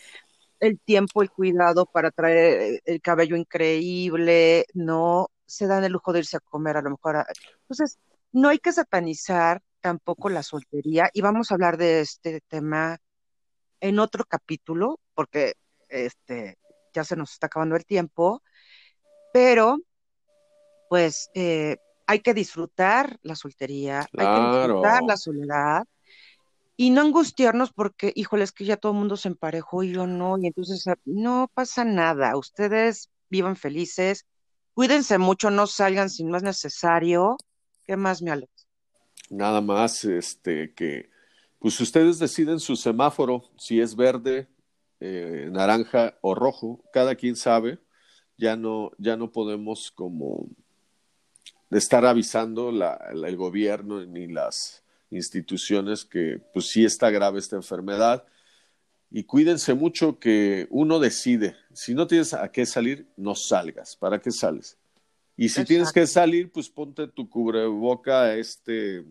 el 0.60 0.80
tiempo, 0.82 1.22
el 1.24 1.32
cuidado 1.32 1.86
para 1.88 2.12
traer 2.12 2.82
el 2.86 3.02
cabello 3.02 3.36
increíble, 3.38 4.66
no 4.74 5.30
se 5.46 5.68
dan 5.68 5.84
el 5.86 5.94
lujo 5.94 6.14
de 6.14 6.20
irse 6.20 6.38
a 6.38 6.42
comer 6.42 6.78
a 6.78 6.82
lo 6.84 6.92
mejor. 6.92 7.18
a- 7.18 7.28
Entonces, 7.64 8.00
no 8.34 8.50
hay 8.50 8.60
que 8.60 8.74
satanizar 8.74 9.62
tampoco 9.82 10.30
la 10.30 10.44
soltería 10.44 11.10
y 11.14 11.22
vamos 11.22 11.52
a 11.52 11.56
hablar 11.56 11.78
de 11.78 12.02
este 12.02 12.42
tema 12.50 13.00
en 13.80 14.00
otro 14.00 14.26
capítulo, 14.26 15.00
porque 15.14 15.54
este 16.04 16.58
ya 16.94 17.04
se 17.04 17.16
nos 17.16 17.34
está 17.34 17.48
acabando 17.48 17.76
el 17.76 17.86
tiempo, 17.86 18.42
pero 19.34 19.78
pues 20.90 21.30
eh, 21.34 21.78
hay 22.08 22.20
que 22.20 22.34
disfrutar 22.34 23.20
la 23.22 23.36
soltería, 23.36 24.08
hay 24.18 24.26
que 24.26 24.58
disfrutar 24.58 25.04
la 25.04 25.18
soledad 25.18 25.84
y 26.78 26.90
no 26.90 27.02
angustiarnos 27.02 27.72
porque, 27.72 28.12
híjole, 28.16 28.44
es 28.44 28.52
que 28.52 28.66
ya 28.66 28.78
todo 28.78 28.92
el 28.92 28.98
mundo 28.98 29.18
se 29.18 29.30
emparejó 29.30 29.84
y 29.84 29.94
yo 29.94 30.08
no, 30.08 30.38
y 30.38 30.48
entonces 30.48 30.88
ah, 30.88 30.96
no 31.06 31.50
pasa 31.54 31.86
nada, 31.86 32.38
ustedes 32.38 33.10
vivan 33.30 33.56
felices, 33.56 34.26
cuídense 34.74 35.18
mucho, 35.18 35.50
no 35.50 35.68
salgan 35.68 36.10
si 36.10 36.24
no 36.24 36.38
es 36.38 36.44
necesario. 36.44 37.38
¿Qué 37.86 37.96
más, 37.96 38.22
mi 38.22 38.30
Alex? 38.30 38.68
Nada 39.30 39.62
más, 39.62 40.04
este, 40.04 40.74
que, 40.74 41.10
pues 41.60 41.80
ustedes 41.80 42.20
deciden 42.20 42.60
su 42.60 42.76
semáforo, 42.76 43.44
si 43.58 43.80
es 43.80 43.96
verde, 43.96 44.48
eh, 45.00 45.50
naranja 45.52 46.18
o 46.22 46.36
rojo, 46.36 46.84
cada 46.94 47.16
quien 47.16 47.36
sabe, 47.36 47.80
ya 48.38 48.56
no, 48.56 48.92
ya 48.98 49.16
no 49.18 49.32
podemos 49.32 49.92
como 49.92 50.48
estar 51.72 52.06
avisando 52.06 52.72
la, 52.72 53.00
la- 53.14 53.28
el 53.28 53.38
gobierno 53.38 54.06
ni 54.06 54.28
las 54.28 54.84
instituciones 55.10 56.06
que 56.06 56.40
pues 56.54 56.68
sí 56.68 56.86
está 56.86 57.10
grave 57.10 57.40
esta 57.40 57.56
enfermedad. 57.56 58.26
Y 59.12 59.24
cuídense 59.24 59.74
mucho 59.74 60.20
que 60.20 60.68
uno 60.70 61.00
decide, 61.00 61.56
si 61.74 61.94
no 61.94 62.08
tienes 62.08 62.34
a 62.34 62.52
qué 62.52 62.66
salir, 62.66 63.08
no 63.16 63.36
salgas, 63.36 63.96
¿para 63.96 64.20
qué 64.20 64.32
sales? 64.32 64.78
Y 65.38 65.50
si 65.50 65.64
tienes 65.66 65.92
que 65.94 66.08
salir, 66.08 66.52
pues 66.52 66.70
ponte 66.70 67.08
tu 67.08 67.30
cubreboca 67.30 68.34
este 68.36 69.06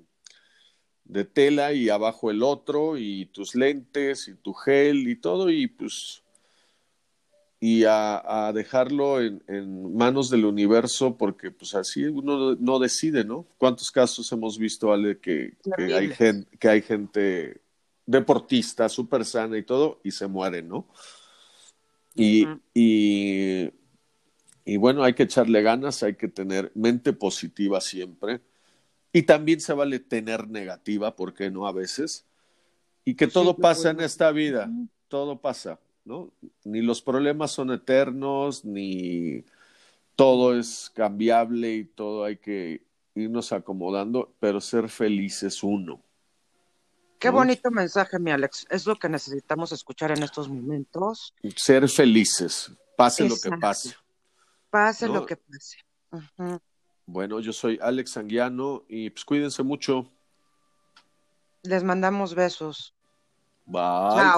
de 1.05 1.25
tela 1.25 1.73
y 1.73 1.89
abajo 1.91 2.31
el 2.31 2.43
otro 2.43 2.97
y 2.97 3.27
tus 3.27 3.55
lentes 3.55 4.29
y 4.29 4.35
tu 4.35 4.53
gel 4.55 5.09
y 5.09 5.17
todo 5.17 5.51
y 5.51 5.67
pues 5.67 6.23
y 7.61 7.85
a, 7.85 8.49
a 8.49 8.53
dejarlo 8.53 9.23
en, 9.23 9.43
en 9.49 9.97
manos 9.97 10.29
del 10.29 10.45
universo 10.45 11.17
porque 11.17 11.51
pues 11.51 11.75
así 11.75 12.05
uno 12.05 12.55
no 12.57 12.79
decide, 12.79 13.25
¿no? 13.25 13.47
¿Cuántos 13.57 13.91
casos 13.91 14.31
hemos 14.33 14.59
visto, 14.59 14.93
Ale, 14.93 15.19
que, 15.19 15.55
que 15.63 15.85
hay, 15.95 16.09
Terribles. 16.09 16.19
gen- 16.19 16.47
que 16.59 16.69
hay 16.69 16.83
gente 16.83 17.61
deportista 18.05 18.87
súper 18.91 19.25
sana 19.25 19.57
y 19.57 19.63
todo 19.63 19.99
y 20.05 20.11
se 20.11 20.27
muere, 20.27 20.61
¿no? 20.61 20.87
Y, 22.15 22.47
y, 22.75 23.71
y 24.67 24.77
bueno, 24.77 25.03
hay 25.03 25.15
que 25.15 25.23
echarle 25.25 25.63
ganas, 25.63 26.03
hay 26.03 26.15
que 26.17 26.29
tener 26.29 26.71
mente 26.75 27.13
positiva 27.15 27.81
siempre. 27.81 28.41
Y 29.15 29.23
también 29.23 29.61
se 29.61 29.73
vale 29.73 30.01
tener 30.01 30.49
negativa, 30.49 31.15
¿por 31.15 31.35
qué 31.35 31.49
no 31.49 31.69
a 31.69 31.73
veces? 31.73 32.27
Y 33.05 33.15
que 33.15 33.27
Sí, 33.27 33.33
todo 33.33 33.57
pasa 33.57 33.91
en 33.91 34.01
esta 34.01 34.33
vida, 34.33 34.69
todo 35.07 35.41
pasa, 35.41 35.79
¿no? 36.05 36.33
Ni 36.65 36.83
los 36.83 37.01
problemas 37.01 37.53
son 37.53 37.71
eternos, 37.71 38.65
ni 38.65 39.45
todo 40.17 40.59
es 40.59 40.91
cambiable 40.93 41.77
y 41.77 41.85
todo 41.85 42.25
hay 42.25 42.39
que 42.39 42.83
irnos 43.15 43.53
acomodando, 43.53 44.35
pero 44.41 44.61
ser 44.61 44.89
feliz 44.89 45.45
es 45.45 45.63
uno. 45.63 46.03
Qué 47.21 47.31
bonito 47.31 47.71
mensaje, 47.71 48.19
mi 48.19 48.33
Alex. 48.33 48.67
Es 48.69 48.85
lo 48.85 48.97
que 48.97 49.09
necesitamos 49.09 49.71
escuchar 49.71 50.11
en 50.11 50.25
estos 50.25 50.49
momentos. 50.49 51.33
Ser 51.55 51.89
felices, 51.89 52.73
pase 52.97 53.29
lo 53.29 53.37
que 53.41 53.51
pase. 53.59 53.95
Pase 54.71 55.07
lo 55.07 55.25
que 55.25 55.37
pase. 55.37 55.79
Bueno, 57.07 57.41
yo 57.41 57.53
soy 57.53 57.79
Alex 57.83 58.17
Anguiano 58.17 58.85
y 58.89 59.11
pues 59.11 59.25
cuídense 59.25 59.63
mucho. 59.63 60.07
Les 61.63 61.83
mandamos 61.83 62.35
besos. 62.35 62.95
Bye. 63.67 63.83
Chao. 63.83 64.33